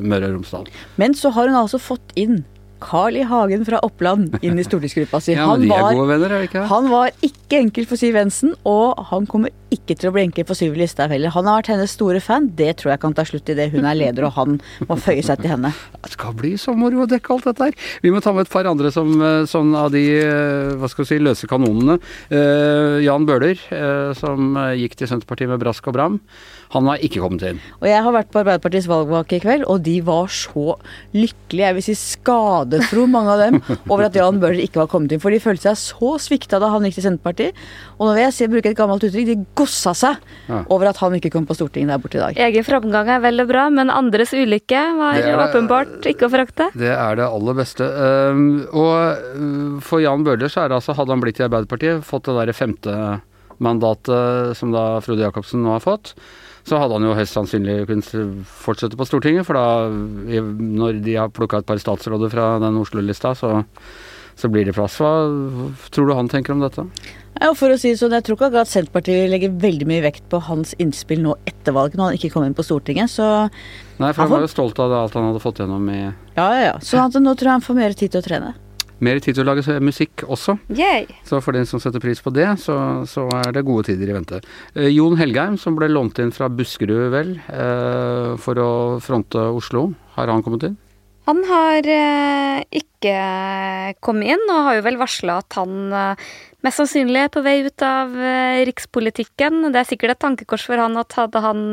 Møre 0.01 0.31
og 0.31 0.39
Romsdal. 0.39 0.69
Men 1.01 1.17
så 1.17 1.33
har 1.35 1.49
hun 1.49 1.59
altså 1.59 1.81
fått 1.81 2.15
inn 2.19 2.43
Carl 2.85 3.15
I. 3.17 3.23
Hagen 3.25 3.63
fra 3.65 3.79
Oppland 3.85 4.35
inn 4.45 4.59
i 4.59 4.65
stortingsgruppa 4.65 5.21
si. 5.23 5.33
ja, 5.33 5.47
de 5.57 5.69
er 5.71 5.85
gode 5.95 6.09
venner, 6.11 6.33
er 6.33 6.43
det 6.43 6.49
ikke? 6.49 6.65
Han 6.69 6.89
var 6.91 7.13
ikke 7.25 7.61
enkel 7.63 7.87
for 7.89 7.99
Siv 7.99 8.17
Jensen, 8.19 8.53
og 8.67 8.99
han 9.09 9.25
kommer 9.29 9.53
ikke 9.73 9.95
til 9.97 10.09
å 10.09 10.13
bli 10.15 10.23
enkel 10.27 10.45
for 10.47 10.57
Sylvi 10.57 10.81
Listhaug 10.81 11.13
heller. 11.13 11.33
Han 11.33 11.47
har 11.49 11.59
vært 11.59 11.71
hennes 11.73 11.93
store 11.97 12.21
fan. 12.23 12.47
Det 12.57 12.71
tror 12.79 12.93
jeg 12.93 13.01
kan 13.01 13.15
ta 13.17 13.25
slutt 13.27 13.49
i 13.49 13.55
det. 13.57 13.69
Hun 13.73 13.87
er 13.87 13.97
leder, 13.97 14.27
og 14.27 14.35
han 14.37 14.59
må 14.89 14.97
føye 15.01 15.23
seg 15.25 15.41
til 15.41 15.55
henne. 15.55 15.73
Det 16.05 16.13
skal 16.13 16.35
bli 16.37 16.53
så 16.61 16.75
moro 16.77 17.01
å 17.03 17.07
dekke 17.09 17.33
alt 17.33 17.47
dette 17.49 17.69
her. 17.69 17.77
Vi 18.03 18.11
må 18.13 18.21
ta 18.21 18.31
med 18.35 18.45
et 18.45 18.53
par 18.53 18.67
andre 18.69 18.91
som, 18.93 19.09
eh, 19.17 19.47
som 19.49 19.73
av 19.77 19.89
de 19.95 20.03
eh, 20.19 20.75
hva 20.77 20.89
skal 20.91 21.05
vi 21.05 21.09
si, 21.09 21.21
løse 21.23 21.49
kanonene. 21.49 21.97
Uh, 22.29 23.01
Jan 23.03 23.25
Bøhler, 23.27 23.57
uh, 23.73 24.11
som 24.17 24.55
gikk 24.77 24.95
til 24.99 25.09
Senterpartiet 25.09 25.49
med 25.49 25.61
brask 25.63 25.89
og 25.89 25.95
bram. 25.97 26.19
Han 26.75 26.89
har 26.89 27.01
ikke 27.03 27.21
kommet 27.23 27.43
inn. 27.47 27.59
Og 27.79 27.87
jeg 27.87 28.03
har 28.05 28.13
vært 28.13 28.31
på 28.33 28.41
Arbeiderpartiets 28.41 28.89
valgvake 28.89 29.37
i 29.37 29.43
kveld, 29.43 29.65
og 29.71 29.83
de 29.85 29.95
var 30.05 30.29
så 30.33 30.75
lykkelige, 31.15 31.65
jeg 31.65 31.77
vil 31.77 31.85
si 31.85 31.95
skadetro, 31.99 33.05
mange 33.11 33.33
av 33.35 33.43
dem, 33.45 33.59
over 33.91 34.07
at 34.07 34.17
Jan 34.17 34.41
Bøhler 34.41 34.63
ikke 34.65 34.81
var 34.83 34.89
kommet 34.91 35.15
inn. 35.15 35.23
For 35.23 35.33
de 35.33 35.41
følte 35.43 35.71
seg 35.71 35.81
så 35.81 36.15
svikta 36.21 36.59
da 36.61 36.71
han 36.73 36.87
gikk 36.87 36.99
til 36.99 37.07
Senterpartiet. 37.07 37.65
Og 37.97 38.09
nå 38.09 38.15
vil 38.17 38.25
jeg 38.25 38.37
se, 38.37 38.49
bruke 38.51 38.71
et 38.71 38.79
gammelt 38.79 39.05
uttrykk, 39.07 39.29
de 39.29 39.37
gossa 39.65 39.93
seg 39.97 40.21
ja. 40.47 40.61
over 40.71 40.91
at 40.91 41.01
han 41.01 41.17
ikke 41.17 41.33
kom 41.33 41.47
på 41.49 41.57
Stortinget 41.57 41.95
der 41.95 42.01
borte 42.01 42.19
i 42.19 42.23
dag. 42.23 42.39
Egen 42.47 42.65
framgang 42.67 43.11
er 43.11 43.21
vel 43.23 43.43
og 43.43 43.51
bra, 43.51 43.67
men 43.73 43.91
andres 43.93 44.33
ulykke 44.35 44.81
var 44.99 45.19
det 45.19 45.35
åpenbart 45.35 46.09
ikke 46.13 46.29
å 46.29 46.33
forakte. 46.33 46.69
Det 46.77 46.93
er 46.93 47.19
det 47.19 47.27
aller 47.27 47.57
beste. 47.57 47.85
Um, 47.85 48.47
og 48.71 48.95
uh, 49.35 49.77
for 49.85 50.03
Jan 50.03 50.25
Bøhler 50.25 50.51
så 50.51 50.63
er 50.63 50.71
det 50.71 50.79
altså, 50.79 50.95
hadde 50.97 51.15
han 51.15 51.23
blitt 51.23 51.41
i 51.41 51.47
Arbeiderpartiet, 51.47 52.05
fått 52.05 52.29
det 52.29 52.37
derre 52.39 52.55
femte 52.55 52.95
mandatet 53.63 54.57
som 54.59 54.73
da 54.73 54.99
Frode 55.03 55.23
Jacobsen 55.23 55.63
nå 55.63 55.75
har 55.75 55.83
fått, 55.83 56.11
så 56.67 56.79
hadde 56.81 56.97
han 56.97 57.05
jo 57.07 57.13
høyst 57.15 57.37
sannsynlig 57.37 57.85
kunnet 57.87 58.09
fortsette 58.49 58.97
på 58.99 59.05
Stortinget. 59.07 59.45
For 59.47 59.57
da, 59.57 59.87
når 59.87 60.99
de 61.05 61.15
har 61.19 61.31
plukka 61.33 61.61
et 61.61 61.69
par 61.69 61.79
statsråder 61.79 62.33
fra 62.33 62.55
den 62.63 62.79
Oslo-lista, 62.81 63.35
så, 63.37 63.61
så, 64.35 64.49
blir 64.51 64.65
det 64.67 64.75
plass. 64.75 64.97
Hva 64.99 65.11
tror 65.91 66.09
du 66.09 66.15
han 66.17 66.31
tenker 66.31 66.55
om 66.55 66.63
dette? 66.63 66.87
Ja, 67.35 67.51
for 67.57 67.73
å 67.73 67.77
si 67.79 67.91
det 67.91 67.99
sånn, 67.99 68.15
Jeg 68.15 68.23
tror 68.23 68.37
ikke 68.37 68.61
at 68.61 68.71
Senterpartiet 68.71 69.29
legger 69.31 69.55
veldig 69.59 69.87
mye 69.89 70.03
vekt 70.05 70.27
på 70.31 70.39
hans 70.47 70.71
innspill 70.79 71.23
nå 71.23 71.35
etter 71.49 71.75
valget, 71.75 71.97
når 71.99 72.11
han 72.11 72.19
ikke 72.19 72.31
kom 72.35 72.45
inn 72.47 72.55
på 72.55 72.63
Stortinget. 72.63 73.11
så... 73.11 73.49
Nei, 73.99 74.11
for 74.11 74.23
han, 74.23 74.29
han 74.29 74.35
var 74.37 74.45
jo 74.45 74.51
stolt 74.51 74.79
av 74.79 74.93
alt 74.95 75.15
han 75.15 75.29
hadde 75.31 75.43
fått 75.43 75.59
gjennom 75.63 75.89
i 75.91 76.01
Ja, 76.03 76.45
ja, 76.51 76.61
ja. 76.69 76.77
Så 76.83 76.99
han, 76.99 77.11
nå 77.11 77.35
tror 77.35 77.51
jeg 77.51 77.59
han 77.59 77.65
får 77.65 77.79
mer 77.79 77.97
tid 77.97 78.15
til 78.15 78.23
å 78.23 78.27
trene 78.29 78.55
mer 79.03 79.19
tid 79.19 79.35
til 79.35 79.43
å 79.43 79.49
lage 79.49 79.79
musikk 79.83 80.23
også. 80.31 80.57
Yay. 80.75 81.07
Så 81.27 81.41
for 81.43 81.55
den 81.55 81.67
som 81.69 81.81
setter 81.83 82.01
pris 82.03 82.21
på 82.23 82.33
det, 82.35 82.47
så, 82.63 82.77
så 83.09 83.27
er 83.41 83.51
det 83.55 83.65
gode 83.67 83.89
tider 83.89 84.11
i 84.11 84.15
vente. 84.15 84.41
Eh, 84.73 84.89
Jon 84.93 85.17
Helgheim, 85.19 85.59
som 85.61 85.77
ble 85.77 85.89
lånt 85.91 86.19
inn 86.23 86.33
fra 86.35 86.49
Buskerud, 86.51 87.09
vel, 87.13 87.35
eh, 87.51 88.31
for 88.41 88.61
å 88.61 88.71
fronte 89.03 89.49
Oslo. 89.55 89.89
Har 90.15 90.31
han 90.31 90.43
kommet 90.45 90.69
inn? 90.69 90.77
Han 91.25 91.41
har 91.49 91.87
eh, 91.89 92.65
ikke 92.69 93.13
kommet 94.05 94.35
inn, 94.35 94.43
og 94.49 94.67
har 94.67 94.79
jo 94.79 94.83
vel 94.85 94.99
varsla 95.01 95.39
at 95.41 95.57
han 95.57 95.93
eh, 95.93 96.27
mest 96.65 96.81
sannsynlig 96.81 97.19
er 97.21 97.31
på 97.33 97.41
vei 97.45 97.55
ut 97.65 97.85
av 97.85 98.13
eh, 98.13 98.61
rikspolitikken. 98.69 99.71
Det 99.73 99.81
er 99.81 99.89
sikkert 99.89 100.15
et 100.15 100.21
tankekors 100.21 100.65
for 100.69 100.81
han 100.81 100.97
at 101.01 101.17
hadde 101.17 101.41
han 101.41 101.63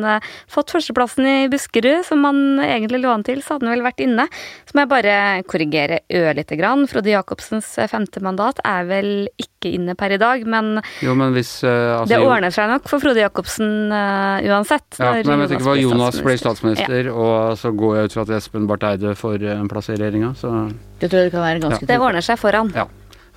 fått 0.51 0.73
førsteplassen 0.73 1.29
i 1.29 1.37
Buskerud, 1.53 2.01
som 2.09 2.25
han 2.29 2.61
egentlig 2.65 3.03
lå 3.05 3.13
an 3.13 3.25
til, 3.29 3.41
så 3.45 3.57
hadde 3.57 3.69
han 3.69 3.77
vel 3.77 3.87
vært 3.87 4.03
inne. 4.05 4.27
Så 4.69 4.77
må 4.77 4.87
jeg 4.87 4.93
bare 4.93 5.17
korrigere 5.49 6.01
ørlite 6.09 6.57
grann. 6.61 6.89
Frode 6.89 7.13
Jacobsens 7.13 7.75
femte 7.93 8.25
mandat 8.25 8.61
er 8.69 8.89
vel 8.89 9.13
ikke 9.41 9.73
inne 9.77 9.95
per 9.97 10.17
i 10.17 10.21
dag, 10.21 10.43
men, 10.49 10.81
jo, 11.05 11.13
men 11.17 11.37
hvis, 11.37 11.53
altså, 11.63 12.09
det 12.11 12.19
ordner 12.25 12.53
seg 12.53 12.73
nok 12.73 12.89
for 12.91 13.05
Frode 13.05 13.23
Jacobsen 13.23 13.93
uh, 13.93 14.43
uansett. 14.49 14.89
Ja, 14.99 15.13
men 15.21 15.29
jeg 15.29 15.43
vet 15.45 15.55
ikke 15.59 15.69
hva 15.69 15.77
Jonas 15.79 16.19
ble 16.25 16.35
statsminister, 16.41 17.13
ja. 17.13 17.15
og 17.15 17.61
så 17.61 17.71
går 17.77 18.01
jeg 18.01 18.11
ut 18.11 18.17
fra 18.17 18.27
at 18.27 18.35
Espen 18.41 18.67
Barth 18.71 18.91
Eide 18.91 19.15
får 19.19 19.42
en 19.51 19.69
regjeringa, 19.99 20.35
så 20.35 20.71
Det 21.01 21.11
tror 21.11 21.21
jeg 21.23 21.31
det 21.31 21.33
kan 21.35 21.43
være 21.43 21.61
ganske 21.61 21.87
Det 21.87 21.99
ordner 21.99 22.21
seg 22.23 22.39
foran. 22.39 22.73
Ja. 22.75 22.87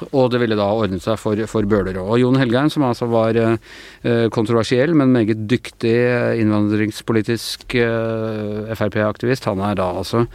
Og 0.03 0.27
det 0.31 0.41
ville 0.41 0.57
da 0.59 0.65
ordnet 0.75 1.03
seg 1.03 1.15
for, 1.19 1.39
for 1.47 1.67
Bøhler 1.71 1.95
òg. 2.01 2.09
Og 2.11 2.19
Jon 2.19 2.35
Helgheim, 2.39 2.67
som 2.71 2.83
altså 2.83 3.07
var 3.07 3.37
eh, 3.39 4.25
kontroversiell, 4.35 4.91
men 4.97 5.13
meget 5.15 5.45
dyktig 5.47 5.93
eh, 5.95 6.41
innvandringspolitisk 6.41 7.77
eh, 7.79 8.73
Frp-aktivist, 8.75 9.47
han 9.47 9.63
er 9.63 9.79
da 9.79 9.91
altså 10.01 10.25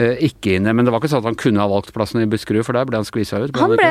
ikke 0.00 0.54
inne. 0.56 0.72
Men 0.72 0.86
det 0.86 0.94
var 0.94 1.02
ikke 1.02 1.10
sånn 1.12 1.20
at 1.20 1.28
han 1.28 1.36
kunne 1.36 1.60
ha 1.60 1.68
valgt 1.68 1.90
plassen 1.92 2.22
i 2.22 2.28
Buskerud, 2.30 2.62
for 2.64 2.78
der 2.78 2.86
ble 2.88 3.00
han 3.02 3.08
skvisa 3.08 3.42
ut. 3.42 3.58
Han 3.58 3.74
ble 3.74 3.90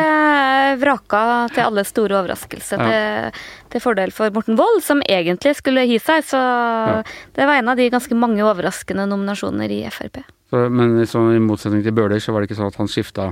vraka 0.80 1.22
til 1.54 1.66
alle 1.68 1.84
store 1.86 2.16
overraskelse, 2.22 2.80
til, 2.80 3.44
til 3.74 3.84
fordel 3.84 4.14
for 4.16 4.34
Morten 4.34 4.58
Wold, 4.58 4.82
som 4.86 5.04
egentlig 5.06 5.54
skulle 5.60 5.84
gi 5.90 6.00
seg. 6.02 6.26
Så 6.32 6.40
det 7.36 7.46
var 7.46 7.60
en 7.60 7.70
av 7.70 7.78
de 7.78 7.92
ganske 7.94 8.18
mange 8.18 8.42
overraskende 8.42 9.06
nominasjoner 9.12 9.76
i 9.76 9.84
Frp. 9.94 10.24
Så, 10.50 10.64
men 10.74 10.98
så, 11.06 11.28
i 11.36 11.44
motsetning 11.44 11.84
til 11.86 11.94
Bøhler, 11.94 12.18
så 12.24 12.34
var 12.34 12.42
det 12.42 12.50
ikke 12.50 12.58
sånn 12.58 12.72
at 12.72 12.80
han 12.82 12.90
skifta 12.90 13.30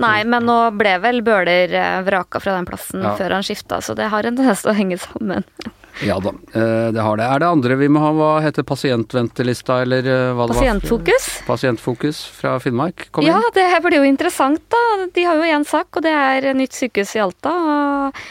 Nei, 0.00 0.22
men 0.24 0.46
nå 0.48 0.56
ble 0.80 0.94
vel 1.02 1.20
Bøhler 1.26 1.74
eh, 1.76 1.98
vraka 2.06 2.40
fra 2.40 2.54
den 2.56 2.66
plassen 2.68 3.02
Ja. 3.04 3.12
før 3.18 3.36
han 3.36 3.44
skifta, 3.44 3.82
så 3.84 3.94
det 3.98 4.08
har 4.08 4.24
en 4.24 4.36
tendens 4.38 4.62
til 4.64 4.72
å 4.72 4.76
henge 4.78 4.98
sammen. 4.98 5.44
Ja 6.06 6.14
da, 6.22 6.30
eh, 6.54 6.92
det 6.94 7.02
har 7.02 7.18
det. 7.18 7.24
Er 7.28 7.40
det 7.42 7.48
andre 7.50 7.74
vi 7.76 7.88
må 7.92 8.00
ha? 8.00 8.12
Hva 8.16 8.28
heter 8.40 8.62
pasientventelista, 8.64 9.80
eller 9.82 10.06
eh, 10.06 10.30
hva 10.32 10.46
det 10.48 10.54
var? 10.54 10.62
Pasientfokus. 10.62 11.26
Pasientfokus 11.44 12.20
fra 12.38 12.54
Finnmark? 12.62 13.08
Kom 13.12 13.26
Ja, 13.26 13.34
inn. 13.36 13.50
det 13.58 13.66
blir 13.84 13.98
jo 13.98 14.06
interessant, 14.08 14.62
da. 14.72 14.80
De 15.12 15.24
har 15.26 15.36
jo 15.36 15.42
én 15.50 15.66
sak, 15.66 15.88
og 15.98 16.06
det 16.06 16.14
er 16.14 16.54
nytt 16.56 16.72
sykehus 16.78 17.12
i 17.18 17.20
Alta. 17.20 17.52
Og, 17.52 18.22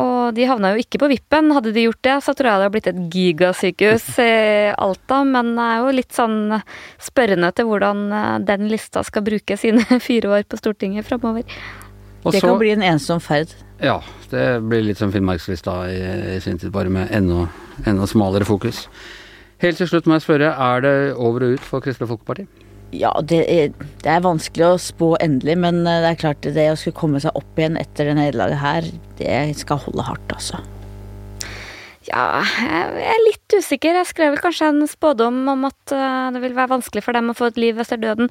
og 0.00 0.34
de 0.36 0.46
havna 0.48 0.72
jo 0.74 0.82
ikke 0.82 1.00
på 1.02 1.10
vippen. 1.12 1.50
Hadde 1.54 1.72
de 1.74 1.84
gjort 1.86 2.00
det, 2.06 2.16
så 2.24 2.34
tror 2.36 2.48
jeg 2.48 2.54
det 2.54 2.64
hadde 2.64 2.74
blitt 2.76 2.90
et 2.90 3.00
gigasykehus 3.14 4.08
i 4.24 4.32
Alta. 4.74 5.20
Men 5.28 5.52
jeg 5.58 5.76
er 5.76 5.84
jo 5.84 5.94
litt 5.98 6.16
sånn 6.16 6.38
spørrende 7.02 7.52
til 7.56 7.68
hvordan 7.70 8.04
eh, 8.16 8.36
den 8.48 8.68
lista 8.72 9.04
skal 9.06 9.26
bruke 9.26 9.58
sine 9.60 9.84
fire 10.08 10.34
år 10.38 10.48
på 10.48 10.60
Stortinget 10.60 11.08
framover. 11.08 11.46
Det 12.20 12.42
kan 12.44 12.58
bli 12.60 12.74
en 12.74 12.84
ensom 12.84 13.20
ferd. 13.24 13.52
Ja, 13.80 14.00
det 14.28 14.44
blir 14.68 14.84
litt 14.84 15.00
som 15.00 15.12
Finnmarkslista 15.12 15.76
i, 15.88 16.00
i 16.36 16.40
sin 16.44 16.60
tid, 16.60 16.72
bare 16.74 16.92
med 16.92 17.12
enda, 17.16 17.46
enda 17.88 18.08
smalere 18.08 18.44
fokus. 18.44 18.84
Helt 19.60 19.80
til 19.80 19.88
slutt 19.88 20.08
må 20.08 20.18
jeg 20.18 20.26
spørre, 20.26 20.52
er 20.52 20.84
det 20.84 20.96
over 21.16 21.46
og 21.46 21.56
ut 21.56 21.64
for 21.64 21.84
Kristelig 21.84 22.10
Folkeparti? 22.12 22.46
Ja, 22.90 23.12
det 23.22 23.44
er, 23.46 23.70
det 24.02 24.10
er 24.10 24.24
vanskelig 24.24 24.66
å 24.66 24.80
spå 24.82 25.12
endelig, 25.22 25.54
men 25.62 25.84
eh, 25.84 26.00
det 26.02 26.10
er 26.10 26.20
klart 26.24 26.50
det 26.58 26.66
å 26.72 26.76
skulle 26.78 26.98
komme 26.98 27.22
seg 27.22 27.36
opp 27.38 27.60
igjen 27.60 27.78
etter 27.78 28.10
det 28.10 28.16
nederlaget 28.18 28.62
her, 28.64 28.90
det 29.20 29.40
skal 29.60 29.82
holde 29.86 30.06
hardt, 30.08 30.34
altså. 30.34 30.58
Ja, 32.10 32.40
jeg 32.42 33.06
er 33.06 33.20
litt 33.22 33.54
usikker. 33.54 33.94
Jeg 34.00 34.08
skrev 34.08 34.32
vel 34.34 34.42
kanskje 34.42 34.70
en 34.72 34.82
spådom 34.90 35.44
om 35.52 35.66
at 35.68 35.92
eh, 35.94 36.30
det 36.34 36.42
vil 36.42 36.56
være 36.56 36.72
vanskelig 36.72 37.04
for 37.06 37.14
dem 37.14 37.30
å 37.30 37.36
få 37.38 37.50
et 37.50 37.60
liv 37.60 37.78
etter 37.78 38.00
døden. 38.02 38.30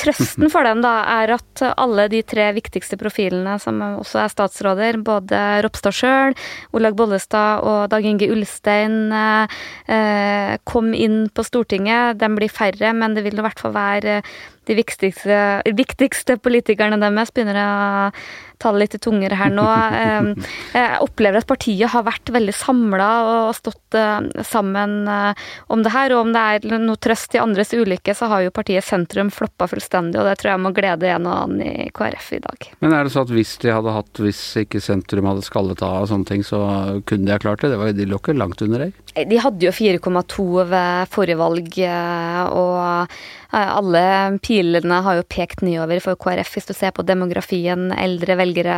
Trøsten 0.00 0.48
for 0.52 0.64
dem 0.64 0.80
da 0.84 0.94
er 1.18 1.34
at 1.36 1.64
alle 1.68 2.06
de 2.12 2.22
tre 2.24 2.46
viktigste 2.56 2.96
profilene 3.00 3.58
som 3.60 3.82
også 3.84 4.22
er 4.22 4.32
statsråder, 4.32 5.00
både 5.04 5.42
Ropstad 5.66 5.96
sjøl, 5.98 6.36
Olaug 6.72 6.96
Bollestad 6.96 7.66
og 7.68 7.90
Dag 7.92 8.08
Inge 8.08 8.30
Ulstein, 8.32 8.96
eh, 9.12 9.58
eh, 9.92 10.54
kom 10.64 10.94
inn 10.96 11.26
på 11.28 11.44
Stortinget. 11.44 12.16
De 12.22 12.32
blir 12.32 12.52
færre, 12.52 12.94
men 12.96 13.18
det 13.18 13.26
vil 13.28 13.36
i 13.36 13.44
hvert 13.44 13.60
fall 13.60 13.76
være 13.76 14.22
de 14.68 14.76
viktigste, 14.78 15.38
viktigste 15.76 16.38
politikerne 16.44 17.00
deres 17.00 17.32
begynner 17.34 17.58
å 17.62 17.70
ta 18.58 18.72
det 18.74 18.82
litt 18.82 18.96
tungere 19.02 19.38
her 19.38 19.52
nå. 19.54 19.66
Eh, 19.98 20.24
Jeg 20.74 21.00
opplever 21.04 21.40
at 21.40 21.48
partiet 21.48 21.90
har 21.92 22.04
vært 22.06 22.30
veldig 22.32 22.52
samla 22.54 23.06
og 23.28 23.56
stått 23.56 23.96
eh, 23.96 24.42
sammen 24.46 25.08
eh, 25.08 25.46
om 25.72 25.82
det 25.84 25.92
her. 25.94 26.12
Og 26.14 26.26
om 26.26 26.32
det 26.34 26.42
er 26.42 26.78
noe 26.82 26.98
trøst 27.00 27.36
i 27.36 27.40
andres 27.42 27.72
ulykke, 27.76 28.14
så 28.16 28.28
har 28.30 28.44
jo 28.44 28.54
partiet 28.54 28.84
Sentrum 28.84 29.30
floppa 29.32 29.68
fullstendig, 29.70 30.18
og 30.20 30.28
det 30.28 30.36
tror 30.40 30.52
jeg 30.52 30.62
må 30.64 30.72
glede 30.76 31.10
en 31.14 31.28
og 31.28 31.36
annen 31.44 31.62
i 31.64 31.88
KrF 31.94 32.30
i 32.36 32.40
dag. 32.44 32.68
Men 32.84 32.96
er 32.96 33.06
det 33.06 33.14
så 33.14 33.24
at 33.24 33.32
hvis 33.34 33.54
de 33.62 33.72
hadde 33.72 33.94
hatt, 33.94 34.22
hvis 34.22 34.42
ikke 34.64 34.82
sentrum 34.82 35.28
hadde 35.30 35.46
skallet 35.46 35.82
av 35.84 36.04
og 36.04 36.10
sånne 36.10 36.28
ting, 36.28 36.44
så 36.46 36.60
kunne 37.08 37.28
de 37.28 37.34
ha 37.34 37.40
klart 37.42 37.64
det? 37.64 37.72
det 37.72 37.80
var, 37.80 37.94
de 37.96 38.08
lå 38.08 38.20
ikke 38.20 38.36
langt 38.36 38.62
under 38.64 38.86
deg? 38.86 38.96
De 39.28 39.40
hadde 39.42 39.66
jo 39.66 39.74
4,2 39.74 40.48
ved 40.70 41.12
forrige 41.14 41.38
valg, 41.40 41.80
eh, 41.88 42.42
og 42.52 42.76
eh, 42.84 43.26
alle 43.56 44.38
pilene 44.44 45.00
har 45.04 45.18
jo 45.18 45.24
pekt 45.24 45.62
nedover 45.64 46.02
for 46.04 46.18
KrF, 46.20 46.50
hvis 46.56 46.68
du 46.68 46.74
ser 46.76 46.92
på 46.96 47.04
demografien, 47.08 47.88
eldre 47.96 48.36
velgere, 48.36 48.76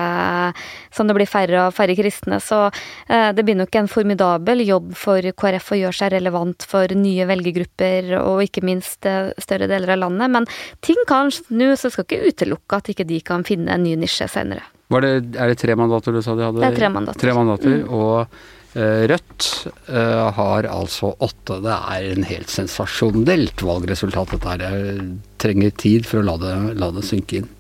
som 0.94 1.10
det 1.10 1.16
blir 1.18 1.30
færre 1.30 1.66
og 1.66 1.74
færre 1.74 1.96
kristne. 1.98 2.38
Så 2.44 2.62
eh, 2.68 3.30
det 3.34 3.44
blir 3.46 3.58
nok 3.58 3.74
en 3.80 3.90
formidabel 3.90 4.62
jobb 4.66 4.92
for 4.98 5.26
KrF 5.42 5.72
å 5.74 5.80
gjøre 5.82 5.98
seg 6.02 6.14
relevant 6.14 6.66
for 6.70 6.92
nye 6.94 7.26
velgergrupper, 7.30 8.14
og 8.20 8.44
ikke 8.46 8.64
minst 8.66 9.08
eh, 9.10 9.32
større 9.42 9.70
deler 9.70 9.96
av 9.96 10.04
landet. 10.04 10.34
Men 10.38 10.46
ting 10.86 11.02
kan 11.10 11.32
snu, 11.34 11.72
så 11.74 11.90
skal 11.90 12.06
ikke 12.06 12.30
utelukke 12.30 12.78
at 12.78 12.92
ikke 12.94 13.08
de 13.08 13.18
kan 13.26 13.46
finne 13.46 13.74
en 13.74 13.84
ny 13.86 13.96
nisje 13.98 14.30
senere. 14.30 14.62
Var 14.90 15.04
det, 15.06 15.10
er 15.38 15.52
det 15.52 15.58
tre 15.60 15.74
mandater 15.78 16.14
du 16.14 16.22
sa 16.22 16.34
de 16.34 16.46
hadde? 16.46 16.62
Det 16.62 16.72
er 16.72 16.78
tre 16.78 16.88
mandater. 16.90 17.22
Tre 17.22 17.34
mandater, 17.34 17.76
og 17.90 18.24
eh, 18.24 18.48
Rødt 18.74 19.46
eh, 19.90 20.26
har 20.36 20.68
altså 20.70 21.14
åtte. 21.18 21.58
Det 21.64 21.74
er 21.74 22.10
en 22.12 22.28
helt 22.28 22.52
sensasjonelt 22.52 23.64
valgresultat 23.66 24.36
dette 24.36 24.52
her. 24.52 24.62
Jeg 24.62 25.08
trenger 25.42 25.74
tid 25.74 26.06
for 26.06 26.20
å 26.20 26.28
la 26.28 26.36
det, 26.38 26.54
la 26.78 26.92
det 26.94 27.06
synke 27.08 27.40
inn. 27.40 27.50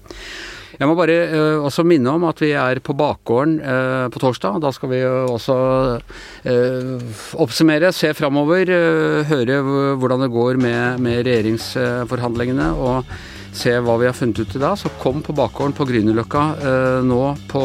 Jeg 0.80 0.88
må 0.88 0.94
bare 0.96 1.16
uh, 1.28 1.64
også 1.68 1.82
minne 1.84 2.08
om 2.08 2.22
at 2.24 2.38
vi 2.40 2.54
er 2.56 2.78
på 2.80 2.94
bakgården 2.96 3.58
uh, 3.60 4.06
på 4.08 4.22
torsdag. 4.22 4.62
Da 4.64 4.70
skal 4.72 4.88
vi 4.94 5.00
også 5.04 5.56
uh, 6.00 7.18
oppsummere, 7.44 7.90
se 7.92 8.14
framover, 8.16 8.72
eh, 8.72 9.28
høre 9.28 9.58
hvordan 10.00 10.24
det 10.24 10.30
går 10.32 10.62
med, 10.62 11.04
med 11.04 11.20
regjeringsforhandlingene. 11.26 12.70
og 12.80 13.12
se 13.56 13.72
hva 13.82 13.96
vi 13.98 14.06
har 14.08 14.16
funnet 14.16 14.40
ut 14.40 14.56
i 14.56 14.62
dag. 14.62 14.78
Så 14.78 14.92
kom 15.02 15.22
på 15.26 15.34
bakgården 15.36 15.74
på 15.76 15.86
Grünerløkka 15.88 16.44
eh, 16.60 17.00
nå 17.06 17.22
på 17.50 17.64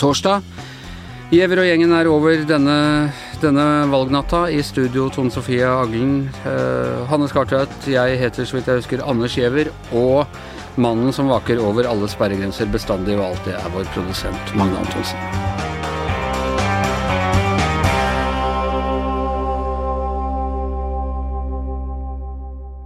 torsdag. 0.00 0.42
Giæver 1.28 1.60
og 1.60 1.66
gjengen 1.68 1.90
er 1.92 2.08
over 2.08 2.40
denne, 2.48 2.74
denne 3.42 3.64
valgnatta. 3.92 4.46
I 4.48 4.62
studio 4.64 5.10
Tone 5.12 5.28
Sofie 5.28 5.66
Aglen, 5.68 6.22
eh, 6.48 7.02
Hanne 7.10 7.28
Skartveit, 7.28 7.84
jeg 7.84 8.16
heter 8.16 8.48
så 8.48 8.56
vidt 8.56 8.70
jeg 8.70 8.80
husker 8.80 9.04
Anders 9.04 9.36
Giæver, 9.36 9.68
og 9.92 10.24
mannen 10.80 11.12
som 11.12 11.28
vaker 11.28 11.60
over 11.60 11.84
alle 11.84 12.08
sperregrenser 12.08 12.72
bestandig 12.72 13.18
og 13.18 13.26
alltid 13.26 13.58
er 13.60 13.68
vår 13.76 13.84
produsent 13.92 14.56
Magne 14.56 14.80
Antonsen. 14.80 15.20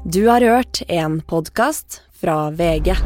Du 0.02 0.26
har 0.26 0.42
hørt 0.42 0.82
en 0.90 1.20
podkast 1.30 2.02
fra 2.18 2.50
VG. 2.50 2.98